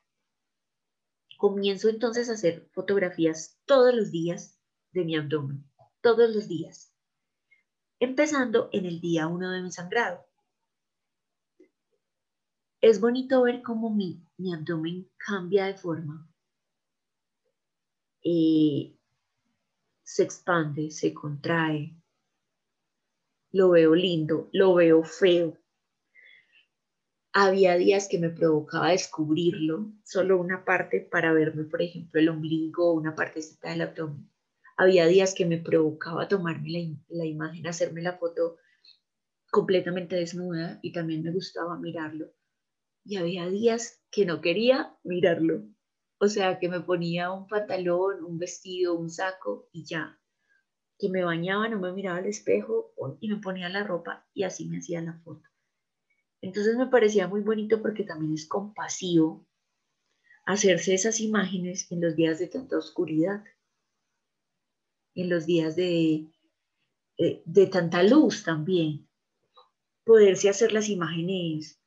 comienzo 1.38 1.89
entonces 1.89 2.30
a 2.30 2.36
hacer 2.36 2.69
fotografías 2.71 3.60
todos 3.65 3.93
los 3.93 4.10
días 4.10 4.58
de 4.93 5.04
mi 5.04 5.17
abdomen, 5.17 5.69
todos 6.01 6.33
los 6.33 6.47
días, 6.47 6.93
empezando 7.99 8.69
en 8.71 8.85
el 8.85 8.99
día 8.99 9.27
uno 9.27 9.51
de 9.51 9.61
mi 9.61 9.71
sangrado. 9.71 10.25
Es 12.81 12.99
bonito 12.99 13.43
ver 13.43 13.61
cómo 13.61 13.89
mi, 13.89 14.25
mi 14.37 14.53
abdomen 14.53 15.09
cambia 15.17 15.65
de 15.65 15.75
forma. 15.75 16.27
Eh, 18.23 18.95
se 20.03 20.23
expande, 20.23 20.91
se 20.91 21.13
contrae, 21.13 21.95
lo 23.51 23.69
veo 23.69 23.95
lindo, 23.95 24.49
lo 24.51 24.73
veo 24.73 25.03
feo, 25.03 25.61
había 27.33 27.77
días 27.77 28.07
que 28.09 28.19
me 28.19 28.29
provocaba 28.29 28.89
descubrirlo, 28.89 29.93
solo 30.03 30.37
una 30.37 30.65
parte 30.65 30.99
para 30.99 31.31
verme, 31.31 31.63
por 31.63 31.81
ejemplo, 31.81 32.19
el 32.19 32.29
ombligo 32.29 32.89
o 32.89 32.93
una 32.93 33.15
partecita 33.15 33.69
del 33.69 33.81
abdomen. 33.81 34.29
Había 34.77 35.05
días 35.07 35.34
que 35.36 35.45
me 35.45 35.57
provocaba 35.57 36.27
tomarme 36.27 36.69
la, 36.69 36.79
la 37.10 37.25
imagen, 37.25 37.67
hacerme 37.67 38.01
la 38.01 38.17
foto 38.17 38.57
completamente 39.51 40.15
desnuda 40.15 40.79
y 40.81 40.91
también 40.91 41.23
me 41.23 41.31
gustaba 41.31 41.77
mirarlo. 41.77 42.31
Y 43.03 43.17
había 43.17 43.47
días 43.49 44.01
que 44.10 44.25
no 44.25 44.41
quería 44.41 44.97
mirarlo. 45.03 45.63
O 46.19 46.27
sea, 46.27 46.60
que 46.60 46.69
me 46.69 46.81
ponía 46.81 47.31
un 47.31 47.47
pantalón, 47.47 48.23
un 48.23 48.38
vestido, 48.38 48.95
un 48.95 49.10
saco 49.10 49.69
y 49.71 49.86
ya. 49.86 50.19
Que 50.97 51.10
me 51.10 51.23
bañaba, 51.23 51.67
no 51.67 51.79
me 51.79 51.91
miraba 51.93 52.19
al 52.19 52.27
espejo 52.27 52.93
y 53.19 53.29
me 53.29 53.38
ponía 53.38 53.69
la 53.69 53.84
ropa 53.84 54.27
y 54.34 54.43
así 54.43 54.67
me 54.67 54.77
hacía 54.77 55.01
la 55.01 55.19
foto. 55.23 55.47
Entonces 56.41 56.75
me 56.75 56.88
parecía 56.88 57.27
muy 57.27 57.41
bonito 57.41 57.81
porque 57.81 58.03
también 58.03 58.34
es 58.34 58.47
compasivo 58.47 59.47
hacerse 60.45 60.93
esas 60.93 61.19
imágenes 61.19 61.91
en 61.91 62.01
los 62.01 62.15
días 62.15 62.39
de 62.39 62.47
tanta 62.47 62.77
oscuridad, 62.77 63.43
en 65.15 65.30
los 65.30 65.45
días 65.45 65.76
de, 65.76 66.28
de, 67.17 67.67
tanta 67.67 68.04
luz 68.04 68.43
también. 68.43 69.08
Poderse 70.04 70.50
hacer 70.50 70.74
las 70.74 70.89
imágenes 70.89 71.80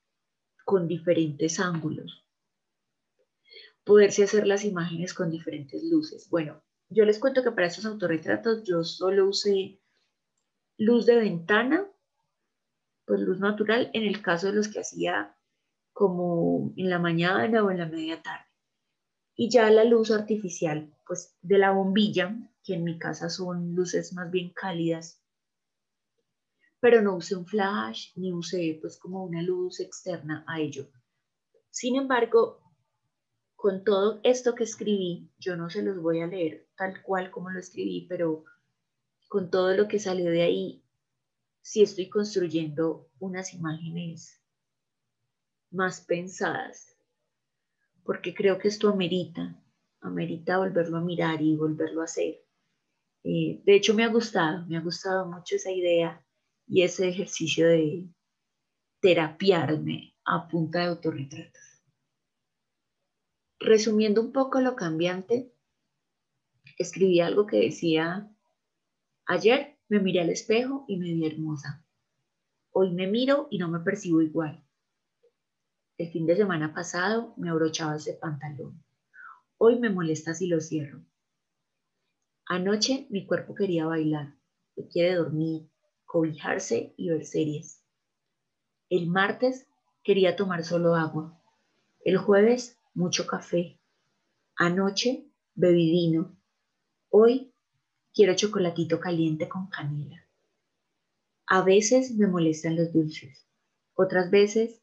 con 0.65 0.87
diferentes 0.89 1.59
ángulos. 1.61 2.25
Poderse 3.85 4.25
hacer 4.25 4.47
las 4.47 4.65
imágenes 4.65 5.13
con 5.15 5.31
diferentes 5.31 5.83
luces. 5.85 6.29
Bueno, 6.31 6.63
yo 6.89 7.05
les 7.05 7.19
cuento 7.19 7.43
que 7.43 7.53
para 7.53 7.67
estos 7.67 7.85
autorretratos 7.85 8.65
yo 8.65 8.83
solo 8.85 9.29
usé 9.29 9.81
luz 10.79 11.07
de 11.07 11.17
ventana 11.17 11.91
pues 13.05 13.21
luz 13.21 13.39
natural 13.39 13.91
en 13.93 14.05
el 14.05 14.23
caso 14.23 14.49
de 14.49 14.55
los 14.55 14.69
que 14.69 14.81
hacía 14.81 15.37
como 15.93 16.73
en 16.77 16.91
la 16.91 16.99
mañana 16.99 17.63
o 17.63 17.71
en 17.71 17.79
la 17.79 17.87
media 17.87 18.23
tarde. 18.23 18.47
Y 19.37 19.51
ya 19.51 19.71
la 19.71 19.85
luz 19.85 20.11
artificial, 20.11 20.93
pues 21.07 21.37
de 21.43 21.59
la 21.59 21.73
bombilla, 21.73 22.37
que 22.65 22.75
en 22.75 22.85
mi 22.85 22.99
casa 22.99 23.29
son 23.29 23.75
luces 23.75 24.15
más 24.15 24.31
bien 24.31 24.53
cálidas, 24.55 25.21
pero 26.81 27.03
no 27.03 27.17
usé 27.17 27.37
un 27.37 27.47
flash 27.47 28.13
ni 28.17 28.33
usé 28.33 28.79
pues 28.81 28.99
como 28.99 29.23
una 29.25 29.43
luz 29.43 29.81
externa 29.81 30.45
a 30.49 30.61
ello. 30.61 30.89
Sin 31.71 31.97
embargo, 31.97 32.61
con 33.55 33.85
todo 33.85 34.21
esto 34.23 34.55
que 34.55 34.65
escribí, 34.65 35.31
yo 35.39 35.57
no 35.57 35.71
se 35.71 35.83
los 35.83 36.01
voy 36.01 36.21
a 36.21 36.27
leer 36.27 36.69
tal 36.77 37.03
cual 37.03 37.31
como 37.31 37.51
lo 37.51 37.59
escribí, 37.59 38.07
pero 38.09 38.45
con 39.29 39.51
todo 39.51 39.75
lo 39.75 39.89
que 39.89 39.99
salió 39.99 40.31
de 40.31 40.43
ahí, 40.43 40.85
si 41.61 41.83
estoy 41.83 42.09
construyendo 42.09 43.09
unas 43.19 43.55
imágenes 43.55 44.41
más 45.71 46.03
pensadas, 46.03 46.95
porque 48.05 48.35
creo 48.35 48.59
que 48.59 48.69
esto 48.69 48.91
amerita, 48.91 49.59
amerita 50.01 50.59
volverlo 50.59 50.99
a 50.99 51.01
mirar 51.01 51.41
y 51.41 51.57
volverlo 51.57 52.03
a 52.03 52.05
hacer. 52.05 52.44
Eh, 53.25 53.63
de 53.65 53.75
hecho, 53.75 53.95
me 53.95 54.05
ha 54.05 54.09
gustado, 54.09 54.67
me 54.67 54.77
ha 54.77 54.81
gustado 54.81 55.27
mucho 55.27 55.57
esa 55.57 55.71
idea 55.71 56.25
y 56.67 56.83
ese 56.83 57.09
ejercicio 57.09 57.67
de 57.67 58.09
terapiarme 59.01 60.15
a 60.25 60.47
punta 60.47 60.81
de 60.81 60.87
autorretratos. 60.87 61.63
Resumiendo 63.59 64.21
un 64.21 64.33
poco 64.33 64.61
lo 64.61 64.77
cambiante, 64.77 65.51
escribí 66.79 67.21
algo 67.21 67.47
que 67.47 67.59
decía, 67.61 68.31
ayer 69.27 69.79
me 69.89 70.01
miré 70.01 70.21
al 70.21 70.31
espejo 70.31 70.85
y 70.87 70.99
me 70.99 71.13
vi 71.13 71.27
hermosa. 71.27 71.85
Hoy 72.73 72.93
me 72.93 73.07
miro 73.07 73.49
y 73.51 73.59
no 73.59 73.69
me 73.69 73.81
percibo 73.81 74.21
igual. 74.21 74.63
El 75.97 76.11
fin 76.11 76.27
de 76.27 76.37
semana 76.37 76.75
pasado 76.75 77.35
me 77.37 77.49
abrochaba 77.49 77.97
ese 77.97 78.15
pantalón. 78.15 78.83
Hoy 79.57 79.79
me 79.79 79.91
molesta 79.91 80.35
si 80.35 80.47
lo 80.49 80.61
cierro. 80.61 81.05
Anoche 82.47 83.07
mi 83.11 83.27
cuerpo 83.27 83.55
quería 83.55 83.87
bailar, 83.87 84.35
quiere 84.91 85.15
dormir, 85.15 85.69
cobijarse 86.05 86.95
y 86.97 87.09
ver 87.09 87.25
series. 87.25 87.83
El 88.91 89.07
martes 89.07 89.67
quería 90.03 90.37
tomar 90.37 90.65
solo 90.65 90.95
agua. 90.95 91.41
El 92.05 92.19
jueves 92.19 92.79
mucho 92.93 93.27
café. 93.27 93.81
Anoche 94.57 95.27
bebí 95.55 95.91
vino. 95.91 96.37
Hoy 97.11 97.55
Quiero 98.17 98.37
chocolatito 98.37 99.01
caliente 99.01 99.49
con 99.49 99.67
canela. 99.67 100.25
A 101.49 101.63
veces 101.63 102.15
me 102.15 102.29
molestan 102.29 102.77
los 102.77 102.93
dulces, 102.93 103.45
otras 103.95 104.31
veces 104.31 104.81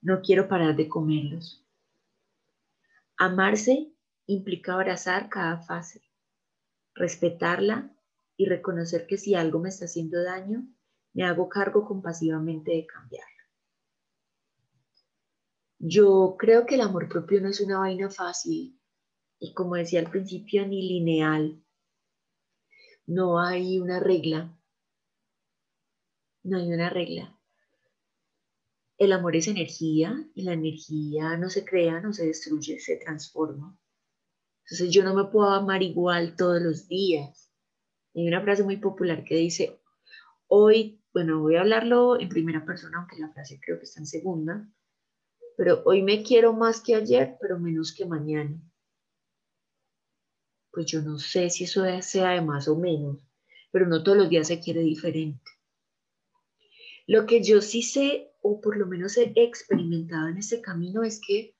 no 0.00 0.20
quiero 0.20 0.48
parar 0.48 0.74
de 0.74 0.88
comerlos. 0.88 1.64
Amarse 3.16 3.92
implica 4.26 4.74
abrazar 4.74 5.28
cada 5.28 5.58
fase, 5.58 6.02
respetarla 6.94 7.94
y 8.36 8.46
reconocer 8.46 9.06
que 9.06 9.18
si 9.18 9.34
algo 9.34 9.58
me 9.58 9.68
está 9.68 9.84
haciendo 9.86 10.22
daño, 10.22 10.66
me 11.14 11.24
hago 11.24 11.48
cargo 11.48 11.86
compasivamente 11.86 12.72
de 12.72 12.86
cambiarlo. 12.86 13.28
Yo 15.78 16.36
creo 16.38 16.64
que 16.64 16.76
el 16.76 16.80
amor 16.80 17.08
propio 17.08 17.40
no 17.40 17.48
es 17.48 17.60
una 17.60 17.78
vaina 17.78 18.08
fácil 18.08 18.80
y 19.38 19.52
como 19.54 19.74
decía 19.74 19.98
al 19.98 20.08
principio, 20.08 20.64
ni 20.66 20.80
lineal. 20.80 21.60
No 23.06 23.40
hay 23.40 23.80
una 23.80 23.98
regla. 23.98 24.56
No 26.44 26.58
hay 26.58 26.72
una 26.72 26.88
regla. 26.88 27.36
El 28.98 29.12
amor 29.12 29.34
es 29.34 29.48
energía 29.48 30.24
y 30.32 30.42
la 30.42 30.52
energía 30.52 31.36
no 31.36 31.50
se 31.50 31.64
crea, 31.64 32.00
no 32.00 32.12
se 32.12 32.26
destruye, 32.26 32.78
se 32.78 32.98
transforma. 32.98 33.76
Entonces 34.64 34.90
yo 34.90 35.04
no 35.04 35.14
me 35.14 35.24
puedo 35.24 35.50
amar 35.50 35.82
igual 35.82 36.36
todos 36.36 36.60
los 36.62 36.88
días. 36.88 37.50
Hay 38.14 38.28
una 38.28 38.42
frase 38.42 38.62
muy 38.62 38.76
popular 38.76 39.24
que 39.24 39.36
dice, 39.36 39.80
hoy, 40.46 41.02
bueno, 41.12 41.40
voy 41.40 41.56
a 41.56 41.60
hablarlo 41.60 42.20
en 42.20 42.28
primera 42.28 42.64
persona, 42.64 42.98
aunque 42.98 43.18
la 43.18 43.32
frase 43.32 43.60
creo 43.60 43.78
que 43.78 43.84
está 43.84 44.00
en 44.00 44.06
segunda, 44.06 44.68
pero 45.56 45.82
hoy 45.84 46.02
me 46.02 46.22
quiero 46.22 46.52
más 46.52 46.80
que 46.80 46.94
ayer, 46.94 47.36
pero 47.40 47.58
menos 47.58 47.92
que 47.94 48.06
mañana. 48.06 48.60
Pues 50.70 50.86
yo 50.86 51.02
no 51.02 51.18
sé 51.18 51.50
si 51.50 51.64
eso 51.64 51.84
sea 52.02 52.30
de 52.30 52.40
más 52.40 52.68
o 52.68 52.76
menos, 52.76 53.18
pero 53.70 53.86
no 53.86 54.02
todos 54.02 54.18
los 54.18 54.28
días 54.28 54.48
se 54.48 54.60
quiere 54.60 54.80
diferente. 54.80 55.50
Lo 57.06 57.26
que 57.26 57.42
yo 57.42 57.60
sí 57.60 57.82
sé, 57.82 58.32
o 58.40 58.60
por 58.60 58.76
lo 58.76 58.86
menos 58.86 59.16
he 59.16 59.32
experimentado 59.36 60.28
en 60.28 60.38
ese 60.38 60.60
camino, 60.62 61.02
es 61.02 61.20
que 61.20 61.56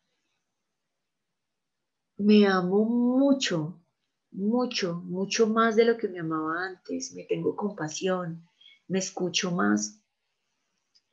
me 2.22 2.46
amo 2.46 2.84
mucho, 2.84 3.82
mucho, 4.30 4.94
mucho 5.04 5.46
más 5.48 5.76
de 5.76 5.84
lo 5.84 5.96
que 5.96 6.08
me 6.08 6.20
amaba 6.20 6.66
antes. 6.66 7.12
Me 7.14 7.24
tengo 7.24 7.56
compasión, 7.56 8.46
me 8.88 9.00
escucho 9.00 9.50
más. 9.50 10.00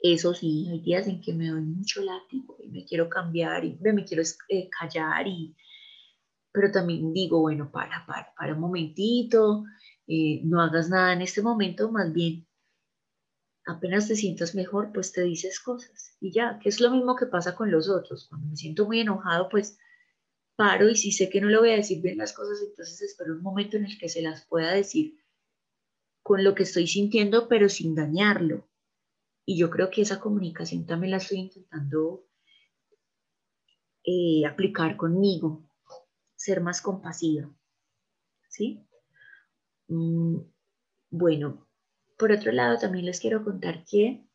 Eso 0.01 0.33
sí, 0.33 0.67
hay 0.69 0.79
días 0.81 1.07
en 1.07 1.21
que 1.21 1.33
me 1.33 1.49
doy 1.49 1.61
mucho 1.61 2.01
látigo 2.01 2.55
y 2.63 2.69
me 2.69 2.85
quiero 2.85 3.09
cambiar 3.09 3.65
y 3.65 3.77
me 3.81 4.05
quiero 4.05 4.23
eh, 4.47 4.69
callar 4.69 5.27
y... 5.27 5.55
Pero 6.51 6.71
también 6.71 7.13
digo, 7.13 7.41
bueno, 7.41 7.69
para, 7.71 8.05
para, 8.07 8.33
para 8.35 8.53
un 8.55 8.59
momentito, 8.59 9.65
eh, 10.07 10.41
no 10.43 10.61
hagas 10.61 10.89
nada 10.89 11.13
en 11.13 11.21
este 11.21 11.43
momento, 11.43 11.91
más 11.91 12.11
bien 12.11 12.47
apenas 13.67 14.07
te 14.07 14.15
sientas 14.15 14.55
mejor, 14.55 14.91
pues 14.91 15.11
te 15.11 15.21
dices 15.21 15.59
cosas 15.59 16.17
y 16.19 16.31
ya, 16.31 16.57
que 16.59 16.69
es 16.69 16.81
lo 16.81 16.89
mismo 16.89 17.15
que 17.15 17.27
pasa 17.27 17.55
con 17.55 17.69
los 17.69 17.87
otros. 17.87 18.27
Cuando 18.29 18.47
me 18.47 18.55
siento 18.55 18.87
muy 18.87 19.01
enojado, 19.01 19.47
pues 19.47 19.77
paro 20.59 20.89
y 20.89 20.97
si 20.97 21.13
sé 21.13 21.29
que 21.29 21.39
no 21.39 21.47
le 21.47 21.57
voy 21.57 21.69
a 21.69 21.77
decir 21.77 22.01
bien 22.01 22.17
las 22.17 22.33
cosas, 22.33 22.59
entonces 22.61 23.01
espero 23.01 23.33
un 23.33 23.41
momento 23.41 23.77
en 23.77 23.85
el 23.85 23.97
que 23.97 24.09
se 24.09 24.21
las 24.21 24.45
pueda 24.45 24.73
decir 24.73 25.17
con 26.21 26.43
lo 26.43 26.53
que 26.53 26.63
estoy 26.63 26.85
sintiendo, 26.85 27.47
pero 27.47 27.69
sin 27.69 27.95
dañarlo. 27.95 28.67
Y 29.45 29.57
yo 29.57 29.69
creo 29.69 29.89
que 29.89 30.01
esa 30.01 30.19
comunicación 30.19 30.85
también 30.85 31.11
la 31.11 31.17
estoy 31.17 31.37
intentando 31.37 32.27
eh, 34.03 34.45
aplicar 34.45 34.97
conmigo, 34.97 35.63
ser 36.35 36.59
más 36.59 36.81
compasiva. 36.81 37.49
¿Sí? 38.49 38.85
Mm, 39.87 40.39
bueno, 41.09 41.69
por 42.17 42.33
otro 42.33 42.51
lado, 42.51 42.77
también 42.77 43.05
les 43.05 43.21
quiero 43.21 43.45
contar 43.45 43.85
que 43.85 44.27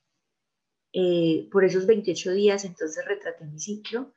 eh, 0.94 1.50
por 1.52 1.64
esos 1.64 1.84
28 1.84 2.32
días, 2.32 2.64
entonces 2.64 3.04
retraté 3.04 3.44
mi 3.44 3.58
ciclo 3.58 4.14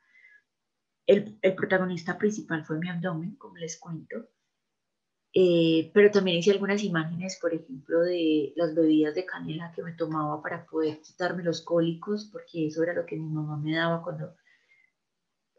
el, 1.08 1.56
protagonista 1.56 2.17
principal 2.17 2.65
fue 2.65 2.78
mi 2.78 2.89
abdomen, 2.89 3.36
como 3.38 3.56
les 3.58 3.80
cuento. 3.80 4.28
Eh, 5.34 5.91
pero 5.93 6.12
también 6.12 6.38
hice 6.38 6.52
algunas 6.52 6.84
imágenes, 6.84 7.38
por 7.39 7.54
ejemplo, 7.54 8.02
de 8.02 8.54
las 8.56 8.76
bebidas 8.76 9.15
de 9.15 9.26
canela 9.26 9.72
que 9.72 9.84
me 9.84 9.93
tomaba 9.93 10.41
para 10.41 10.65
poder 10.65 11.02
quitarme 11.02 11.43
los 11.43 11.62
cólicos, 11.62 12.30
porque 12.32 12.67
eso 12.67 12.84
era 12.84 12.93
lo 12.93 13.06
que 13.06 13.15
mi 13.15 13.30
mamá 13.30 13.58
me 13.58 13.76
daba 13.76 14.04
cuando, 14.04 14.36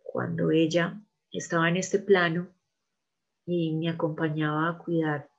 cuando 0.02 0.50
ella 0.50 1.00
estaba 1.30 1.68
en 1.68 1.76
este 1.76 1.98
plano 1.98 2.48
y 3.46 3.74
me 3.76 3.88
acompañaba 3.88 4.68
a 4.68 4.78
cuidar 4.78 5.30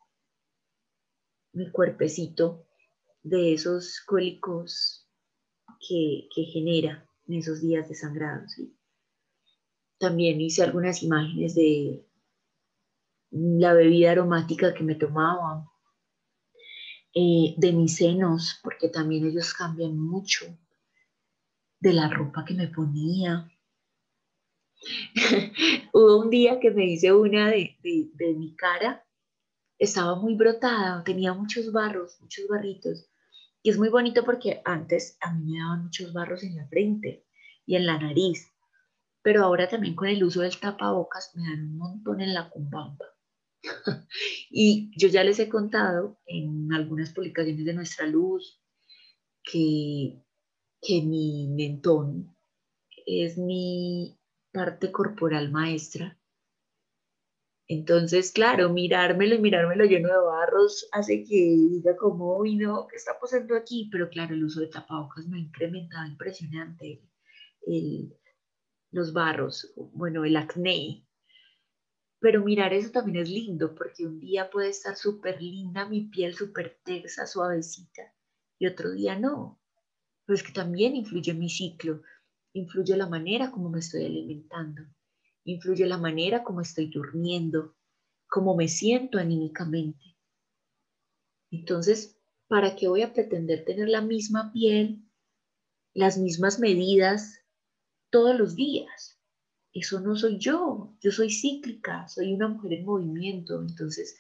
mi 1.54 1.70
cuerpecito 1.72 2.66
de 3.22 3.54
esos 3.54 4.02
cólicos 4.06 5.08
que, 5.88 6.28
que 6.34 6.44
genera 6.46 7.08
en 7.28 7.36
esos 7.36 7.62
días 7.62 7.90
de 7.90 7.96
sangrado. 7.96 8.48
¿sí? 8.48 8.79
También 10.00 10.40
hice 10.40 10.64
algunas 10.64 11.04
imágenes 11.04 11.56
de 11.56 12.06
la 13.32 13.74
bebida 13.74 14.12
aromática 14.12 14.74
que 14.74 14.84
me 14.84 14.96
tomaba, 14.96 15.70
eh, 17.14 17.54
de 17.58 17.74
mis 17.74 17.98
senos, 17.98 18.60
porque 18.64 18.88
también 18.88 19.26
ellos 19.26 19.54
cambian 19.54 20.00
mucho, 20.00 20.46
de 21.82 21.94
la 21.94 22.10
ropa 22.10 22.46
que 22.46 22.54
me 22.54 22.70
ponía. 22.70 23.52
Hubo 25.94 26.22
un 26.22 26.30
día 26.30 26.60
que 26.60 26.72
me 26.72 26.86
hice 26.86 27.12
una 27.12 27.50
de, 27.50 27.78
de 27.82 28.34
mi 28.36 28.56
cara, 28.56 29.06
estaba 29.78 30.16
muy 30.16 30.36
brotada, 30.36 31.04
tenía 31.04 31.34
muchos 31.34 31.72
barros, 31.72 32.18
muchos 32.22 32.48
barritos. 32.48 33.10
Y 33.62 33.72
es 33.72 33.78
muy 33.78 33.90
bonito 33.90 34.24
porque 34.24 34.62
antes 34.64 35.18
a 35.20 35.34
mí 35.34 35.52
me 35.52 35.60
daban 35.60 35.84
muchos 35.84 36.14
barros 36.14 36.44
en 36.44 36.56
la 36.56 36.68
frente 36.68 37.26
y 37.66 37.76
en 37.76 37.86
la 37.86 38.00
nariz 38.00 38.50
pero 39.30 39.44
ahora 39.44 39.70
también 39.70 39.94
con 39.94 40.08
el 40.08 40.24
uso 40.24 40.42
del 40.42 40.60
tapabocas 40.60 41.36
me 41.36 41.44
dan 41.44 41.62
un 41.62 41.78
montón 41.78 42.20
en 42.20 42.34
la 42.34 42.50
cumbamba. 42.50 43.06
y 44.50 44.90
yo 44.98 45.08
ya 45.08 45.24
les 45.24 45.38
he 45.38 45.48
contado 45.48 46.20
en 46.26 46.74
algunas 46.74 47.14
publicaciones 47.14 47.64
de 47.64 47.76
Nuestra 47.76 48.08
Luz 48.08 48.60
que, 49.44 50.20
que 50.82 51.04
mi 51.04 51.48
mentón 51.50 52.36
es 53.06 53.38
mi 53.38 54.20
parte 54.52 54.92
corporal 54.92 55.52
maestra. 55.52 56.20
Entonces, 57.68 58.32
claro, 58.32 58.74
mirármelo 58.74 59.36
y 59.36 59.42
mirármelo 59.42 59.86
lleno 59.86 60.08
de 60.08 60.26
barros 60.26 60.90
hace 60.92 61.24
que 61.24 61.36
diga 61.70 61.96
como, 61.98 62.36
uy, 62.36 62.56
no, 62.56 62.88
¿qué 62.88 62.96
está 62.96 63.20
pasando 63.22 63.56
aquí? 63.56 63.90
Pero 63.92 64.10
claro, 64.10 64.34
el 64.34 64.44
uso 64.44 64.62
de 64.62 64.70
tapabocas 64.70 65.28
me 65.28 65.38
ha 65.38 65.42
incrementado 65.42 66.08
impresionante 66.08 67.04
el, 67.68 68.16
los 68.92 69.14
barros, 69.14 69.72
bueno, 69.76 70.26
el 70.26 70.36
acné. 70.36 71.06
Pero 72.20 72.44
mirar 72.44 72.74
eso 72.74 72.92
también 72.92 73.24
es 73.24 73.30
lindo, 73.30 73.76
porque 73.76 74.06
un 74.06 74.20
día 74.20 74.50
puede 74.50 74.70
estar 74.70 74.96
súper 74.96 75.42
linda 75.42 75.88
mi 75.88 76.08
piel, 76.08 76.36
súper 76.36 76.80
tersa, 76.84 77.26
suavecita, 77.26 78.14
y 78.58 78.68
otro 78.68 78.92
día 78.92 79.18
no. 79.18 79.62
Pero 80.26 80.36
es 80.36 80.44
que 80.44 80.52
también 80.52 80.96
influye 80.96 81.34
mi 81.34 81.50
ciclo, 81.50 82.02
influye 82.54 82.98
la 82.98 83.08
manera 83.08 83.52
como 83.52 83.70
me 83.70 83.80
estoy 83.80 84.06
alimentando, 84.06 84.84
influye 85.46 85.86
la 85.86 85.98
manera 85.98 86.44
como 86.44 86.62
estoy 86.62 86.90
durmiendo, 86.90 87.76
cómo 88.28 88.56
me 88.56 88.68
siento 88.68 89.18
anímicamente. 89.18 90.18
Entonces, 91.52 92.20
¿para 92.48 92.76
qué 92.76 92.88
voy 92.88 93.02
a 93.02 93.14
pretender 93.14 93.64
tener 93.66 93.88
la 93.88 94.02
misma 94.02 94.52
piel, 94.52 95.04
las 95.94 96.18
mismas 96.18 96.60
medidas, 96.60 97.40
todos 98.10 98.38
los 98.38 98.56
días. 98.56 99.20
Eso 99.74 100.00
no 100.00 100.16
soy 100.16 100.40
yo, 100.40 100.96
yo 101.00 101.12
soy 101.12 101.30
cíclica, 101.30 102.08
soy 102.08 102.34
una 102.34 102.48
mujer 102.48 102.74
en 102.74 102.86
movimiento. 102.86 103.62
Entonces, 103.62 104.20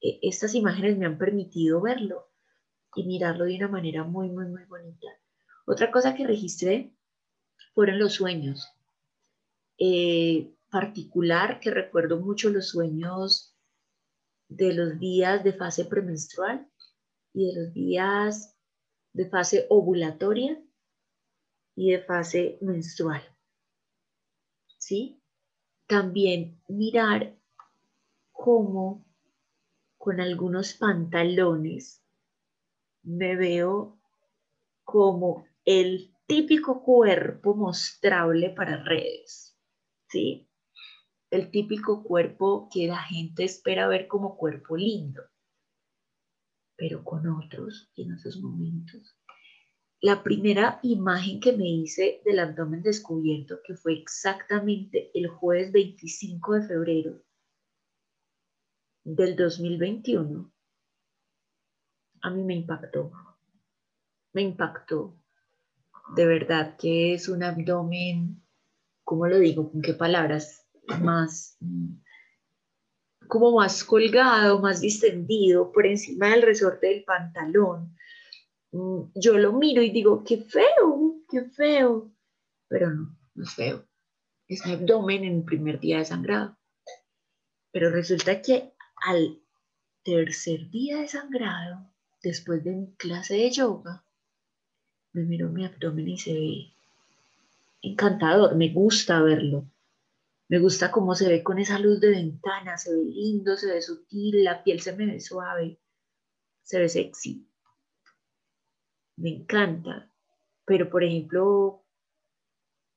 e, 0.00 0.18
estas 0.22 0.54
imágenes 0.54 0.96
me 0.96 1.06
han 1.06 1.18
permitido 1.18 1.80
verlo 1.80 2.30
y 2.94 3.04
mirarlo 3.04 3.44
de 3.44 3.56
una 3.56 3.68
manera 3.68 4.04
muy, 4.04 4.30
muy, 4.30 4.46
muy 4.46 4.64
bonita. 4.64 5.08
Otra 5.66 5.90
cosa 5.90 6.14
que 6.14 6.26
registré 6.26 6.94
fueron 7.74 7.98
los 7.98 8.14
sueños. 8.14 8.68
Eh, 9.78 10.54
particular 10.70 11.60
que 11.60 11.70
recuerdo 11.70 12.20
mucho 12.20 12.50
los 12.50 12.68
sueños 12.68 13.56
de 14.48 14.74
los 14.74 14.98
días 14.98 15.42
de 15.44 15.52
fase 15.52 15.84
premenstrual 15.84 16.68
y 17.32 17.46
de 17.46 17.60
los 17.60 17.72
días 17.72 18.56
de 19.12 19.28
fase 19.28 19.66
ovulatoria 19.70 20.60
y 21.76 21.92
de 21.92 22.02
fase 22.02 22.58
menstrual. 22.60 23.22
¿Sí? 24.78 25.20
También 25.86 26.60
mirar 26.68 27.36
cómo 28.32 29.04
con 29.98 30.20
algunos 30.20 30.74
pantalones 30.74 32.02
me 33.02 33.36
veo 33.36 33.98
como 34.84 35.46
el 35.64 36.14
típico 36.26 36.82
cuerpo 36.82 37.54
mostrable 37.54 38.50
para 38.50 38.82
redes, 38.82 39.56
¿sí? 40.08 40.48
El 41.30 41.50
típico 41.50 42.02
cuerpo 42.02 42.68
que 42.72 42.86
la 42.86 42.98
gente 42.98 43.44
espera 43.44 43.88
ver 43.88 44.06
como 44.06 44.36
cuerpo 44.36 44.76
lindo, 44.76 45.22
pero 46.76 47.02
con 47.02 47.26
otros 47.28 47.90
en 47.96 48.12
esos 48.12 48.38
momentos 48.40 49.16
la 50.04 50.22
primera 50.22 50.80
imagen 50.82 51.40
que 51.40 51.56
me 51.56 51.66
hice 51.66 52.20
del 52.26 52.38
abdomen 52.38 52.82
descubierto, 52.82 53.60
que 53.66 53.74
fue 53.74 53.94
exactamente 53.94 55.10
el 55.14 55.28
jueves 55.28 55.72
25 55.72 56.52
de 56.52 56.66
febrero 56.68 57.22
del 59.02 59.34
2021, 59.34 60.52
a 62.20 62.30
mí 62.30 62.44
me 62.44 62.54
impactó. 62.54 63.12
Me 64.34 64.42
impactó. 64.42 65.16
De 66.14 66.26
verdad 66.26 66.76
que 66.76 67.14
es 67.14 67.30
un 67.30 67.42
abdomen 67.42 68.44
¿cómo 69.04 69.26
lo 69.26 69.38
digo? 69.38 69.72
¿Con 69.72 69.80
qué 69.80 69.94
palabras? 69.94 70.66
Más, 71.00 71.56
como 73.26 73.56
más 73.56 73.82
colgado, 73.84 74.60
más 74.60 74.82
distendido 74.82 75.72
por 75.72 75.86
encima 75.86 76.28
del 76.28 76.42
resorte 76.42 76.88
del 76.88 77.04
pantalón. 77.04 77.96
Mm, 78.74 79.12
yo 79.14 79.38
lo 79.38 79.52
miro 79.52 79.82
y 79.82 79.90
digo, 79.90 80.24
qué 80.24 80.38
feo, 80.38 81.22
qué 81.30 81.44
feo. 81.44 82.10
Pero 82.66 82.90
no, 82.90 83.16
no 83.36 83.44
es 83.44 83.54
feo. 83.54 83.86
Es 84.48 84.66
mi 84.66 84.72
abdomen 84.72 85.22
en 85.22 85.36
el 85.36 85.44
primer 85.44 85.78
día 85.78 85.98
de 85.98 86.04
sangrado. 86.04 86.58
Pero 87.70 87.90
resulta 87.90 88.42
que 88.42 88.72
al 88.96 89.40
tercer 90.02 90.70
día 90.70 90.98
de 90.98 91.06
sangrado, 91.06 91.88
después 92.20 92.64
de 92.64 92.72
mi 92.72 92.92
clase 92.96 93.34
de 93.34 93.52
yoga, 93.52 94.04
me 95.12 95.22
miro 95.22 95.50
mi 95.50 95.64
abdomen 95.64 96.08
y 96.08 96.18
se 96.18 96.32
ve 96.32 96.72
encantador, 97.80 98.56
me 98.56 98.70
gusta 98.70 99.22
verlo. 99.22 99.70
Me 100.48 100.58
gusta 100.58 100.90
cómo 100.90 101.14
se 101.14 101.28
ve 101.28 101.44
con 101.44 101.60
esa 101.60 101.78
luz 101.78 102.00
de 102.00 102.10
ventana, 102.10 102.76
se 102.76 102.92
ve 102.92 103.04
lindo, 103.04 103.56
se 103.56 103.72
ve 103.72 103.80
sutil, 103.80 104.42
la 104.42 104.64
piel 104.64 104.80
se 104.80 104.96
me 104.96 105.06
ve 105.06 105.20
suave, 105.20 105.78
se 106.64 106.80
ve 106.80 106.88
sexy. 106.88 107.46
Me 109.16 109.30
encanta. 109.30 110.10
Pero, 110.64 110.90
por 110.90 111.04
ejemplo, 111.04 111.84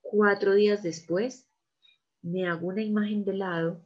cuatro 0.02 0.54
días 0.54 0.84
después, 0.84 1.48
me 2.22 2.48
hago 2.48 2.68
una 2.68 2.82
imagen 2.82 3.26
de 3.26 3.34
lado 3.34 3.82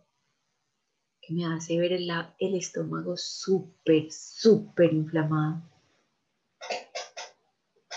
que 1.22 1.34
me 1.34 1.46
hace 1.46 1.78
ver 1.78 1.94
el, 1.94 2.10
estómago 2.56 3.16
súper, 3.16 4.12
súper 4.12 4.94
inflamado. 4.94 5.62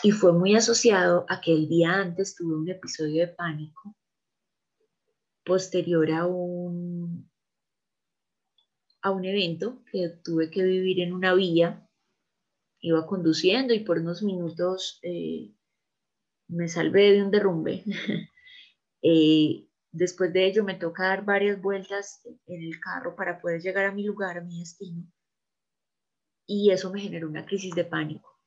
Y 0.03 0.11
fue 0.11 0.33
muy 0.33 0.55
asociado 0.55 1.25
a 1.29 1.41
que 1.41 1.53
el 1.53 1.67
día 1.69 1.95
antes 1.95 2.35
tuve 2.35 2.55
un 2.55 2.69
episodio 2.69 3.27
de 3.27 3.33
pánico 3.33 3.97
posterior 5.45 6.11
a 6.11 6.27
un, 6.27 7.31
a 9.01 9.11
un 9.11 9.25
evento 9.25 9.83
que 9.91 10.09
tuve 10.23 10.51
que 10.51 10.63
vivir 10.63 11.01
en 11.01 11.15
una 11.15 11.35
vía. 11.35 11.84
Iba 12.87 13.07
conduciendo 13.07 13.73
y 13.73 13.81
por 13.81 13.99
unos 13.99 14.23
minutos 14.23 14.99
eh, 15.03 15.55
me 16.49 16.69
salvé 16.69 17.13
de 17.13 17.23
un 17.23 17.31
derrumbe. 17.31 17.83
Eh, 19.07 19.69
después 19.93 20.33
de 20.33 20.47
ello 20.47 20.65
me 20.65 20.77
toca 20.77 21.09
dar 21.09 21.27
varias 21.27 21.61
vueltas 21.61 22.23
en 22.47 22.63
el 22.63 22.81
carro 22.81 23.15
para 23.15 23.39
poder 23.39 23.61
llegar 23.61 23.85
a 23.85 23.93
mi 23.93 24.03
lugar, 24.03 24.39
a 24.39 24.41
mi 24.41 24.61
destino. 24.61 25.07
Y 26.47 26.71
eso 26.71 26.91
me 26.91 27.03
generó 27.03 27.29
una 27.29 27.45
crisis 27.45 27.75
de 27.75 27.85
pánico, 27.85 28.41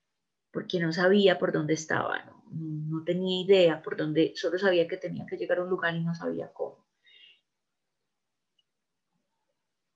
porque 0.51 0.79
no 0.79 0.91
sabía 0.91 1.38
por 1.38 1.51
dónde 1.51 1.75
estaba, 1.75 2.25
no, 2.25 2.43
no 2.51 3.03
tenía 3.03 3.45
idea 3.45 3.83
por 3.83 3.97
dónde, 3.97 4.33
solo 4.35 4.57
sabía 4.57 4.88
que 4.88 4.97
tenía 4.97 5.27
que 5.27 5.38
llegar 5.38 5.59
a 5.59 5.63
un 5.63 5.69
lugar 5.69 5.95
y 5.95 6.03
no 6.03 6.15
sabía 6.15 6.51
cómo. 6.51 6.88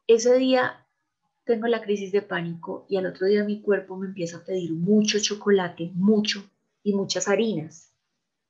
Ese 0.06 0.38
día 0.38 0.86
tengo 1.44 1.68
la 1.68 1.82
crisis 1.82 2.12
de 2.12 2.22
pánico 2.22 2.86
y 2.90 2.98
al 2.98 3.06
otro 3.06 3.28
día 3.28 3.44
mi 3.44 3.62
cuerpo 3.62 3.98
me 3.98 4.08
empieza 4.08 4.38
a 4.38 4.44
pedir 4.44 4.74
mucho 4.74 5.20
chocolate, 5.20 5.92
mucho, 5.94 6.50
y 6.84 6.94
muchas 6.94 7.28
harinas, 7.28 7.94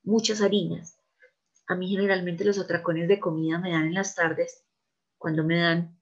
muchas 0.02 0.40
harinas. 0.40 0.98
A 1.66 1.74
mí 1.74 1.88
generalmente 1.88 2.44
los 2.44 2.58
atracones 2.58 3.08
de 3.08 3.20
comida 3.20 3.58
me 3.58 3.72
dan 3.72 3.86
en 3.86 3.94
las 3.94 4.14
tardes, 4.14 4.64
cuando 5.18 5.44
me 5.44 5.58
dan. 5.58 5.98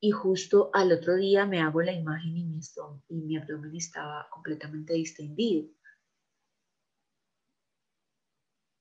Y 0.00 0.10
justo 0.10 0.70
al 0.74 0.92
otro 0.92 1.16
día 1.16 1.46
me 1.46 1.60
hago 1.60 1.80
la 1.80 1.92
imagen 1.92 2.36
y 2.36 2.44
mi, 2.44 2.60
y 3.08 3.14
mi 3.22 3.36
abdomen 3.36 3.74
estaba 3.74 4.28
completamente 4.30 4.94
distendido, 4.94 5.70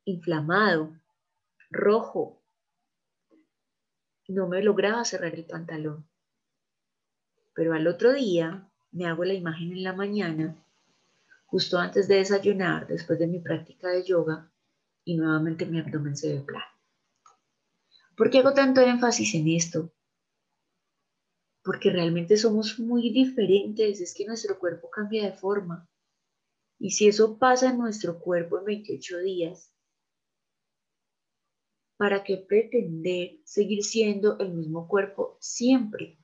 inflamado, 0.05 0.99
rojo, 1.69 2.41
no 4.27 4.47
me 4.47 4.61
lograba 4.63 5.05
cerrar 5.05 5.33
el 5.35 5.45
pantalón. 5.45 6.07
Pero 7.53 7.73
al 7.73 7.87
otro 7.87 8.13
día 8.13 8.69
me 8.91 9.05
hago 9.05 9.23
la 9.25 9.33
imagen 9.33 9.71
en 9.71 9.83
la 9.83 9.93
mañana, 9.93 10.55
justo 11.45 11.77
antes 11.77 12.07
de 12.07 12.15
desayunar, 12.15 12.87
después 12.87 13.19
de 13.19 13.27
mi 13.27 13.39
práctica 13.39 13.89
de 13.89 14.03
yoga, 14.03 14.51
y 15.05 15.15
nuevamente 15.15 15.65
mi 15.65 15.79
abdomen 15.79 16.15
se 16.15 16.33
ve 16.33 16.41
plano. 16.41 16.65
¿Por 18.15 18.29
qué 18.29 18.39
hago 18.39 18.53
tanto 18.53 18.81
énfasis 18.81 19.33
en 19.35 19.47
esto? 19.49 19.91
Porque 21.63 21.89
realmente 21.89 22.37
somos 22.37 22.79
muy 22.79 23.09
diferentes, 23.11 24.01
es 24.01 24.13
que 24.13 24.25
nuestro 24.25 24.59
cuerpo 24.59 24.89
cambia 24.89 25.23
de 25.23 25.33
forma. 25.33 25.89
Y 26.79 26.91
si 26.91 27.07
eso 27.07 27.37
pasa 27.37 27.69
en 27.69 27.77
nuestro 27.77 28.19
cuerpo 28.19 28.59
en 28.59 28.65
28 28.65 29.19
días, 29.19 29.73
¿para 31.97 32.23
qué 32.23 32.37
pretender 32.37 33.39
seguir 33.45 33.83
siendo 33.83 34.37
el 34.39 34.53
mismo 34.53 34.87
cuerpo 34.87 35.37
siempre? 35.39 36.17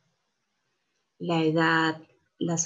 La 1.20 1.44
edad, 1.44 2.02
las, 2.40 2.66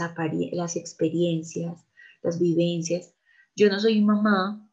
experiencias, 0.76 1.86
las 2.22 2.40
vivencias. 2.40 3.14
Yo 3.56 3.70
no 3.70 3.80
soy 3.80 4.02
mamá, 4.02 4.70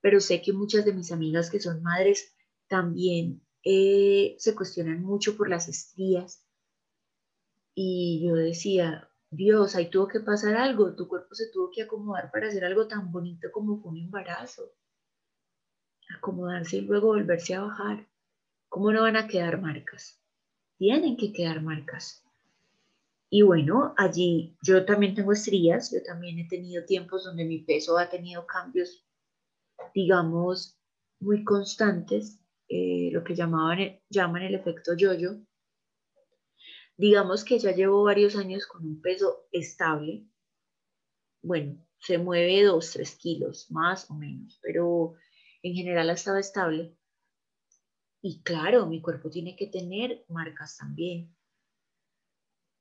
pero 0.00 0.20
sé 0.20 0.42
que 0.42 0.52
muchas 0.52 0.84
de 0.84 0.92
mis 0.92 1.12
amigas 1.12 1.50
que 1.50 1.60
son 1.60 1.82
madres 1.82 2.34
también 2.68 3.42
eh, 3.64 4.34
se 4.38 4.54
cuestionan 4.54 5.02
mucho 5.02 5.36
por 5.36 5.48
las 5.48 5.68
estrías. 5.68 6.44
Y 7.74 8.26
yo 8.26 8.34
decía, 8.34 9.08
Dios, 9.30 9.76
ahí 9.76 9.88
tuvo 9.88 10.08
que 10.08 10.20
pasar 10.20 10.56
algo, 10.56 10.94
tu 10.96 11.06
cuerpo 11.06 11.34
se 11.34 11.50
tuvo 11.52 11.70
que 11.70 11.82
acomodar 11.82 12.30
para 12.32 12.48
hacer 12.48 12.64
algo 12.64 12.88
tan 12.88 13.12
bonito 13.12 13.52
como 13.52 13.80
fue 13.80 13.92
un 13.92 13.98
embarazo 13.98 14.72
acomodarse 16.16 16.78
y 16.78 16.80
luego 16.82 17.08
volverse 17.08 17.54
a 17.54 17.62
bajar. 17.62 18.06
¿Cómo 18.68 18.92
no 18.92 19.02
van 19.02 19.16
a 19.16 19.26
quedar 19.26 19.60
marcas? 19.60 20.20
Tienen 20.78 21.16
que 21.16 21.32
quedar 21.32 21.62
marcas. 21.62 22.21
Y 23.34 23.40
bueno, 23.40 23.94
allí 23.96 24.58
yo 24.62 24.84
también 24.84 25.14
tengo 25.14 25.32
estrías, 25.32 25.90
yo 25.90 26.02
también 26.02 26.38
he 26.38 26.46
tenido 26.46 26.84
tiempos 26.84 27.24
donde 27.24 27.46
mi 27.46 27.60
peso 27.60 27.96
ha 27.96 28.10
tenido 28.10 28.46
cambios, 28.46 29.06
digamos, 29.94 30.78
muy 31.18 31.42
constantes, 31.42 32.38
eh, 32.68 33.08
lo 33.10 33.24
que 33.24 33.34
llamaban, 33.34 33.98
llaman 34.10 34.42
el 34.42 34.54
efecto 34.54 34.94
yo-yo. 34.94 35.40
Digamos 36.98 37.42
que 37.42 37.58
ya 37.58 37.72
llevo 37.72 38.02
varios 38.02 38.36
años 38.36 38.66
con 38.66 38.84
un 38.84 39.00
peso 39.00 39.46
estable. 39.50 40.26
Bueno, 41.40 41.82
se 42.00 42.18
mueve 42.18 42.64
2, 42.64 42.90
3 42.90 43.16
kilos, 43.16 43.70
más 43.70 44.10
o 44.10 44.14
menos, 44.14 44.58
pero 44.62 45.14
en 45.62 45.72
general 45.72 46.10
estaba 46.10 46.38
estable. 46.38 46.94
Y 48.20 48.42
claro, 48.42 48.84
mi 48.84 49.00
cuerpo 49.00 49.30
tiene 49.30 49.56
que 49.56 49.68
tener 49.68 50.22
marcas 50.28 50.76
también. 50.76 51.34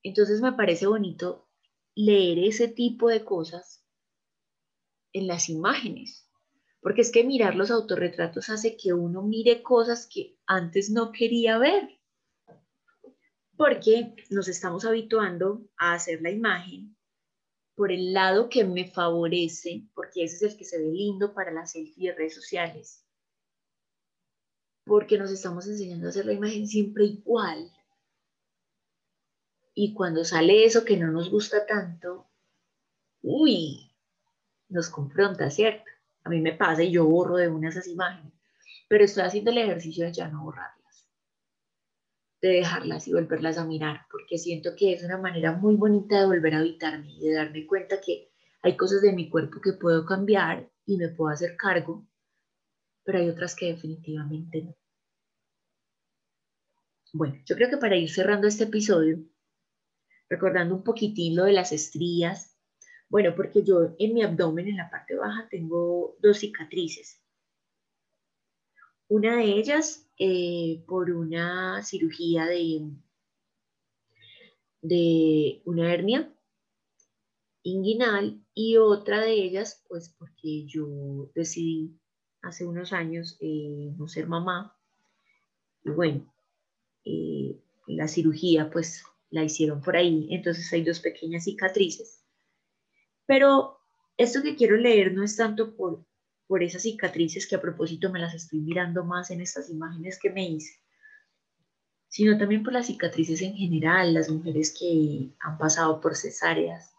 Entonces 0.03 0.41
me 0.41 0.53
parece 0.53 0.87
bonito 0.87 1.47
leer 1.95 2.39
ese 2.39 2.67
tipo 2.67 3.09
de 3.09 3.23
cosas 3.23 3.85
en 5.13 5.27
las 5.27 5.49
imágenes, 5.49 6.29
porque 6.81 7.01
es 7.01 7.11
que 7.11 7.23
mirar 7.23 7.55
los 7.55 7.69
autorretratos 7.69 8.49
hace 8.49 8.77
que 8.77 8.93
uno 8.93 9.21
mire 9.21 9.61
cosas 9.61 10.07
que 10.07 10.37
antes 10.45 10.89
no 10.89 11.11
quería 11.11 11.57
ver, 11.57 11.99
porque 13.57 14.15
nos 14.29 14.47
estamos 14.47 14.85
habituando 14.85 15.67
a 15.77 15.93
hacer 15.93 16.21
la 16.21 16.31
imagen 16.31 16.95
por 17.75 17.91
el 17.91 18.13
lado 18.13 18.49
que 18.49 18.63
me 18.63 18.89
favorece, 18.89 19.87
porque 19.93 20.23
ese 20.23 20.37
es 20.37 20.51
el 20.53 20.57
que 20.57 20.65
se 20.65 20.79
ve 20.79 20.91
lindo 20.91 21.33
para 21.33 21.51
las 21.51 21.71
selfie 21.71 22.09
de 22.09 22.15
redes 22.15 22.35
sociales. 22.35 23.05
Porque 24.85 25.17
nos 25.17 25.31
estamos 25.31 25.67
enseñando 25.67 26.07
a 26.07 26.09
hacer 26.09 26.25
la 26.25 26.33
imagen 26.33 26.67
siempre 26.67 27.05
igual. 27.05 27.71
Y 29.73 29.93
cuando 29.93 30.23
sale 30.23 30.65
eso 30.65 30.83
que 30.85 30.97
no 30.97 31.11
nos 31.11 31.29
gusta 31.29 31.65
tanto, 31.65 32.27
uy, 33.21 33.91
nos 34.69 34.89
confronta, 34.89 35.49
¿cierto? 35.49 35.89
A 36.23 36.29
mí 36.29 36.41
me 36.41 36.53
pasa 36.53 36.83
y 36.83 36.91
yo 36.91 37.05
borro 37.05 37.37
de 37.37 37.47
una 37.47 37.69
esas 37.69 37.87
imágenes, 37.87 38.33
pero 38.87 39.03
estoy 39.03 39.23
haciendo 39.23 39.51
el 39.51 39.59
ejercicio 39.59 40.05
de 40.05 40.13
ya 40.13 40.27
no 40.27 40.43
borrar 40.43 40.71
de 42.41 42.49
dejarlas 42.49 43.07
y 43.07 43.13
volverlas 43.13 43.57
a 43.57 43.65
mirar, 43.65 44.07
porque 44.09 44.37
siento 44.37 44.75
que 44.75 44.93
es 44.93 45.03
una 45.03 45.17
manera 45.17 45.53
muy 45.53 45.75
bonita 45.75 46.19
de 46.19 46.25
volver 46.25 46.55
a 46.55 46.59
habitarme 46.59 47.11
y 47.13 47.27
de 47.27 47.35
darme 47.35 47.67
cuenta 47.67 48.01
que 48.01 48.31
hay 48.63 48.75
cosas 48.75 49.01
de 49.01 49.13
mi 49.13 49.29
cuerpo 49.29 49.61
que 49.61 49.73
puedo 49.73 50.05
cambiar 50.05 50.69
y 50.85 50.97
me 50.97 51.09
puedo 51.09 51.31
hacer 51.31 51.55
cargo, 51.55 52.07
pero 53.03 53.19
hay 53.19 53.29
otras 53.29 53.55
que 53.55 53.67
definitivamente 53.67 54.63
no. 54.63 54.75
Bueno, 57.13 57.35
yo 57.45 57.55
creo 57.55 57.69
que 57.69 57.77
para 57.77 57.97
ir 57.97 58.09
cerrando 58.09 58.47
este 58.47 58.63
episodio, 58.63 59.19
recordando 60.31 60.73
un 60.73 60.83
poquitín 60.83 61.35
lo 61.35 61.43
de 61.43 61.51
las 61.51 61.73
estrías, 61.73 62.57
bueno, 63.09 63.35
porque 63.35 63.63
yo 63.63 63.93
en 63.99 64.13
mi 64.13 64.23
abdomen, 64.23 64.69
en 64.69 64.77
la 64.77 64.89
parte 64.89 65.13
baja, 65.13 65.45
tengo 65.51 66.15
dos 66.21 66.37
cicatrices. 66.37 67.21
Una 69.09 69.35
de 69.35 69.43
ellas 69.43 70.07
eh, 70.17 70.85
por 70.87 71.11
una 71.11 71.83
cirugía 71.83 72.45
de, 72.45 72.89
de 74.81 75.61
una 75.65 75.93
hernia 75.93 76.33
inguinal 77.63 78.41
y 78.53 78.77
otra 78.77 79.19
de 79.19 79.33
ellas 79.33 79.83
pues 79.89 80.15
porque 80.17 80.65
yo 80.65 81.29
decidí 81.35 81.99
hace 82.41 82.65
unos 82.65 82.93
años 82.93 83.37
eh, 83.41 83.93
no 83.97 84.07
ser 84.07 84.27
mamá. 84.27 84.77
Y 85.83 85.89
bueno, 85.89 86.33
eh, 87.03 87.59
la 87.85 88.07
cirugía 88.07 88.69
pues 88.71 89.03
la 89.31 89.43
hicieron 89.43 89.81
por 89.81 89.95
ahí, 89.95 90.27
entonces 90.29 90.71
hay 90.71 90.83
dos 90.83 90.99
pequeñas 90.99 91.45
cicatrices. 91.45 92.23
Pero 93.25 93.79
esto 94.17 94.43
que 94.43 94.55
quiero 94.55 94.77
leer 94.77 95.13
no 95.13 95.23
es 95.23 95.35
tanto 95.35 95.75
por, 95.75 96.05
por 96.47 96.61
esas 96.61 96.83
cicatrices 96.83 97.47
que 97.47 97.55
a 97.55 97.61
propósito 97.61 98.11
me 98.11 98.19
las 98.19 98.35
estoy 98.35 98.59
mirando 98.59 99.03
más 99.03 99.31
en 99.31 99.41
estas 99.41 99.69
imágenes 99.69 100.19
que 100.19 100.29
me 100.29 100.47
hice, 100.47 100.79
sino 102.07 102.37
también 102.37 102.61
por 102.61 102.73
las 102.73 102.87
cicatrices 102.87 103.41
en 103.41 103.55
general, 103.55 104.13
las 104.13 104.29
mujeres 104.29 104.75
que 104.77 105.33
han 105.39 105.57
pasado 105.57 106.01
por 106.01 106.15
cesáreas, 106.15 106.93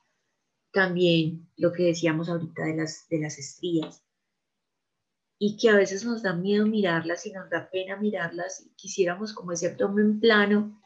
también 0.72 1.50
lo 1.56 1.72
que 1.72 1.84
decíamos 1.84 2.28
ahorita 2.28 2.64
de 2.64 2.76
las, 2.76 3.06
de 3.08 3.18
las 3.20 3.38
estrías, 3.38 4.02
y 5.38 5.56
que 5.56 5.70
a 5.70 5.76
veces 5.76 6.04
nos 6.04 6.22
da 6.22 6.34
miedo 6.34 6.66
mirarlas 6.66 7.26
y 7.26 7.32
nos 7.32 7.50
da 7.50 7.68
pena 7.68 7.96
mirarlas 7.96 8.64
y 8.64 8.74
quisiéramos 8.76 9.32
como 9.32 9.50
ese 9.50 9.66
abdomen 9.66 10.20
plano. 10.20 10.81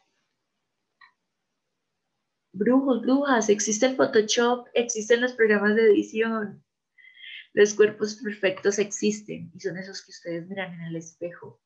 Brujos, 2.57 3.01
brujas, 3.01 3.49
existe 3.49 3.85
el 3.85 3.95
Photoshop, 3.95 4.67
existen 4.73 5.21
los 5.21 5.33
programas 5.33 5.75
de 5.75 5.83
edición, 5.83 6.63
los 7.53 7.73
cuerpos 7.73 8.15
perfectos 8.15 8.79
existen 8.79 9.51
y 9.53 9.59
son 9.59 9.77
esos 9.77 10.03
que 10.03 10.11
ustedes 10.11 10.47
miran 10.47 10.73
en 10.73 10.81
el 10.81 10.95
espejo, 10.95 11.61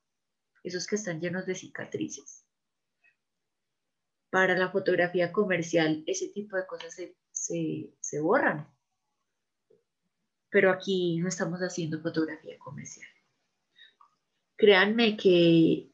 esos 0.64 0.88
que 0.88 0.96
están 0.96 1.22
llenos 1.22 1.46
de 1.46 1.56
cicatrices. 1.56 2.46
Para 4.30 4.58
la 4.58 4.70
fotografía 4.70 5.32
comercial, 5.32 6.04
ese 6.08 6.30
tipo 6.30 6.56
de 6.58 6.66
cosas 6.66 6.96
se, 7.32 7.94
se 8.00 8.20
borran 8.20 8.68
pero 10.52 10.70
aquí 10.70 11.18
no 11.20 11.30
estamos 11.30 11.62
haciendo 11.62 12.02
fotografía 12.02 12.60
comercial. 12.60 13.08
Créanme 14.58 15.18
que 15.18 15.90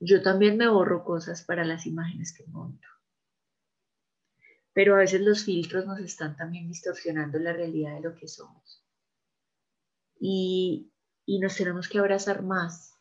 yo 0.00 0.22
también 0.22 0.56
me 0.56 0.68
borro 0.68 1.04
cosas 1.04 1.42
para 1.42 1.64
las 1.64 1.84
imágenes 1.84 2.32
que 2.32 2.46
monto. 2.46 2.86
Pero 4.74 4.94
a 4.94 4.98
veces 4.98 5.22
los 5.22 5.44
filtros 5.44 5.86
nos 5.86 6.00
están 6.00 6.36
también 6.36 6.68
distorsionando 6.68 7.38
la 7.38 7.54
realidad 7.54 7.94
de 7.94 8.02
lo 8.02 8.14
que 8.14 8.28
somos. 8.28 8.84
Y, 10.20 10.92
y 11.24 11.38
nos 11.38 11.56
tenemos 11.56 11.88
que 11.88 11.98
abrazar 11.98 12.42
más. 12.42 12.92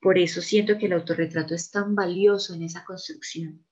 Por 0.00 0.18
eso 0.18 0.40
siento 0.40 0.78
que 0.78 0.86
el 0.86 0.92
autorretrato 0.92 1.54
es 1.54 1.70
tan 1.70 1.96
valioso 1.96 2.54
en 2.54 2.62
esa 2.62 2.84
construcción 2.84 3.66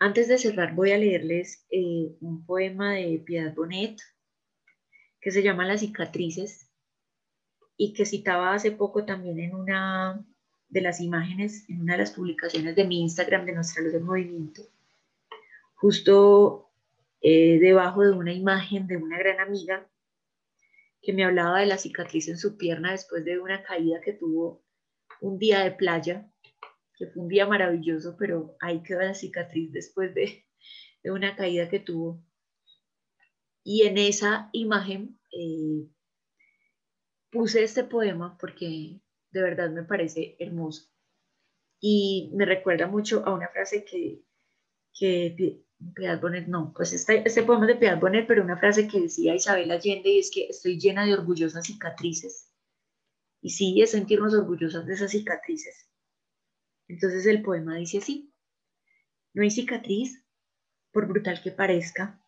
antes 0.00 0.28
de 0.28 0.38
cerrar, 0.38 0.74
voy 0.74 0.92
a 0.92 0.98
leerles 0.98 1.66
eh, 1.70 2.16
un 2.20 2.46
poema 2.46 2.94
de 2.94 3.18
Piedad 3.24 3.54
Bonet 3.54 4.00
que 5.20 5.32
se 5.32 5.42
llama 5.42 5.66
Las 5.66 5.80
cicatrices 5.80 6.70
y 7.76 7.92
que 7.94 8.06
citaba 8.06 8.54
hace 8.54 8.70
poco 8.70 9.04
también 9.04 9.40
en 9.40 9.54
una 9.54 10.24
de 10.68 10.80
las 10.80 11.00
imágenes, 11.00 11.68
en 11.68 11.80
una 11.82 11.94
de 11.94 12.00
las 12.00 12.12
publicaciones 12.12 12.76
de 12.76 12.84
mi 12.84 13.00
Instagram 13.00 13.46
de 13.46 13.52
Nuestra 13.54 13.82
Luz 13.82 13.92
del 13.92 14.04
Movimiento, 14.04 14.62
justo 15.74 16.70
eh, 17.20 17.58
debajo 17.58 18.02
de 18.02 18.12
una 18.12 18.32
imagen 18.32 18.86
de 18.86 18.96
una 18.96 19.18
gran 19.18 19.40
amiga 19.40 19.88
que 21.00 21.12
me 21.12 21.24
hablaba 21.24 21.60
de 21.60 21.66
la 21.66 21.78
cicatriz 21.78 22.28
en 22.28 22.38
su 22.38 22.56
pierna 22.56 22.92
después 22.92 23.24
de 23.24 23.40
una 23.40 23.62
caída 23.62 24.00
que 24.00 24.12
tuvo 24.12 24.62
un 25.20 25.38
día 25.38 25.60
de 25.60 25.70
playa 25.70 26.30
que 26.98 27.06
fue 27.06 27.22
un 27.22 27.28
día 27.28 27.46
maravilloso, 27.46 28.16
pero 28.18 28.56
ahí 28.60 28.82
quedó 28.82 29.00
la 29.00 29.14
cicatriz 29.14 29.72
después 29.72 30.12
de, 30.14 30.44
una 31.04 31.36
caída 31.36 31.70
que 31.70 31.78
tuvo. 31.78 32.22
Y 33.62 33.86
en 33.86 33.96
esa 33.96 34.50
imagen 34.52 35.18
eh, 35.32 35.86
puse 37.30 37.62
este 37.62 37.84
poema 37.84 38.36
porque 38.38 39.00
de 39.30 39.42
verdad 39.42 39.70
me 39.70 39.84
parece 39.84 40.36
hermoso. 40.38 40.90
Y 41.80 42.30
me 42.34 42.44
recuerda 42.44 42.86
mucho 42.86 43.24
a 43.24 43.32
una 43.32 43.48
frase 43.48 43.84
que, 43.84 44.24
que 44.92 45.64
Piedad 45.94 46.20
Bonet, 46.20 46.48
no, 46.48 46.72
pues 46.74 46.92
este, 46.92 47.22
este 47.24 47.44
poema 47.44 47.66
de 47.66 47.76
Piedad 47.76 48.00
Bonet, 48.00 48.26
pero 48.26 48.42
una 48.42 48.56
frase 48.56 48.88
que 48.88 49.00
decía 49.00 49.34
Isabel 49.34 49.70
Allende 49.70 50.10
y 50.10 50.18
es 50.18 50.30
que 50.32 50.46
estoy 50.48 50.78
llena 50.78 51.06
de 51.06 51.14
orgullosas 51.14 51.66
cicatrices. 51.66 52.52
Y 53.40 53.50
sí, 53.50 53.80
es 53.80 53.92
sentirnos 53.92 54.34
orgullosas 54.34 54.86
de 54.86 54.94
esas 54.94 55.12
cicatrices. 55.12 55.88
Entonces 56.88 57.26
el 57.26 57.42
poema 57.42 57.76
dice 57.76 57.98
así, 57.98 58.32
no 59.34 59.42
hay 59.42 59.50
cicatriz, 59.50 60.24
por 60.90 61.06
brutal 61.06 61.40
que 61.42 61.52
parezca, 61.52 62.20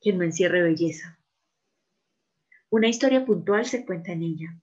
que 0.00 0.12
no 0.12 0.22
encierre 0.22 0.62
belleza. 0.62 1.18
Una 2.70 2.88
historia 2.88 3.26
puntual 3.26 3.66
se 3.66 3.84
cuenta 3.84 4.12
en 4.12 4.22
ella, 4.22 4.60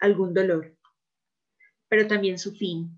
algún 0.00 0.34
dolor, 0.34 0.77
pero 1.88 2.06
también 2.06 2.38
su 2.38 2.52
fin. 2.52 2.96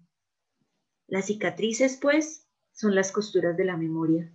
Las 1.07 1.27
cicatrices, 1.27 1.99
pues, 2.01 2.47
son 2.73 2.95
las 2.95 3.13
costuras 3.13 3.57
de 3.57 3.65
la 3.65 3.77
memoria, 3.77 4.33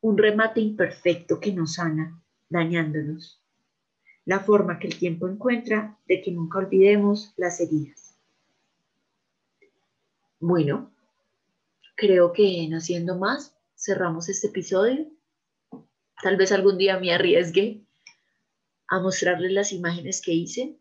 un 0.00 0.16
remate 0.16 0.60
imperfecto 0.60 1.40
que 1.40 1.52
nos 1.52 1.74
sana, 1.74 2.22
dañándonos, 2.48 3.42
la 4.24 4.40
forma 4.40 4.78
que 4.78 4.88
el 4.88 4.98
tiempo 4.98 5.28
encuentra 5.28 5.98
de 6.06 6.22
que 6.22 6.32
nunca 6.32 6.58
olvidemos 6.58 7.32
las 7.36 7.60
heridas. 7.60 8.16
Bueno, 10.38 10.92
creo 11.96 12.32
que 12.32 12.68
no 12.68 12.80
siendo 12.80 13.18
más, 13.18 13.56
cerramos 13.76 14.28
este 14.28 14.48
episodio. 14.48 15.10
Tal 16.22 16.36
vez 16.36 16.52
algún 16.52 16.78
día 16.78 16.98
me 16.98 17.12
arriesgue 17.12 17.84
a 18.88 19.00
mostrarles 19.00 19.52
las 19.52 19.72
imágenes 19.72 20.20
que 20.22 20.32
hice. 20.32 20.78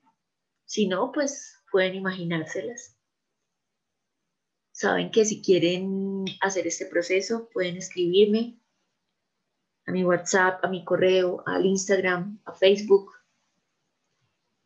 Si 0.65 0.87
no, 0.87 1.11
pues 1.11 1.54
pueden 1.71 1.95
imaginárselas. 1.95 2.97
Saben 4.71 5.11
que 5.11 5.25
si 5.25 5.41
quieren 5.41 6.25
hacer 6.41 6.67
este 6.67 6.85
proceso, 6.85 7.49
pueden 7.53 7.77
escribirme 7.77 8.59
a 9.85 9.91
mi 9.91 10.03
WhatsApp, 10.03 10.63
a 10.63 10.67
mi 10.67 10.83
correo, 10.83 11.43
al 11.45 11.65
Instagram, 11.65 12.41
a 12.45 12.53
Facebook 12.53 13.11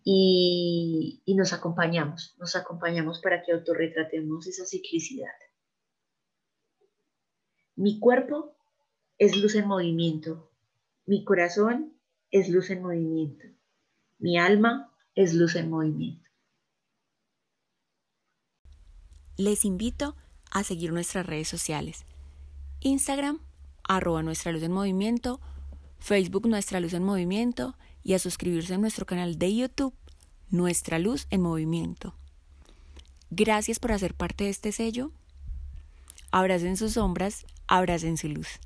y, 0.03 1.21
nos 1.35 1.53
acompañamos, 1.53 2.35
nos 2.39 2.55
acompañamos 2.55 3.21
para 3.21 3.43
que 3.43 3.51
autorretratemos 3.51 4.47
esa 4.47 4.65
ciclicidad. 4.65 5.29
Mi 7.75 7.99
cuerpo 7.99 8.55
es 9.17 9.37
luz 9.37 9.55
en 9.55 9.67
movimiento, 9.67 10.51
mi 11.05 11.23
corazón 11.23 11.93
es 12.31 12.49
luz 12.49 12.69
en 12.69 12.81
movimiento, 12.81 13.45
mi 14.17 14.37
alma 14.37 14.93
es 15.15 15.33
luz 15.33 15.55
en 15.55 15.69
movimiento. 15.69 16.28
Les 19.39 19.63
invito 19.63 20.17
a 20.51 20.65
seguir 20.65 20.91
nuestras 20.91 21.25
redes 21.25 21.47
sociales. 21.47 22.03
Instagram, 22.81 23.39
arroba 23.85 24.21
nuestra 24.21 24.51
luz 24.51 24.63
en 24.63 24.73
movimiento, 24.73 25.39
Facebook 25.97 26.45
Nuestra 26.45 26.81
Luz 26.81 26.91
en 26.91 27.05
Movimiento 27.05 27.77
y 28.03 28.15
a 28.15 28.19
suscribirse 28.19 28.73
a 28.73 28.77
nuestro 28.77 29.05
canal 29.05 29.39
de 29.39 29.55
YouTube 29.55 29.93
Nuestra 30.49 30.99
Luz 30.99 31.25
en 31.29 31.39
Movimiento. 31.39 32.15
Gracias 33.29 33.79
por 33.79 33.93
hacer 33.93 34.13
parte 34.13 34.43
de 34.43 34.49
este 34.49 34.73
sello. 34.73 35.13
Abracen 36.31 36.75
sus 36.75 36.95
sombras, 36.95 37.45
abracen 37.65 38.17
su 38.17 38.27
luz. 38.27 38.59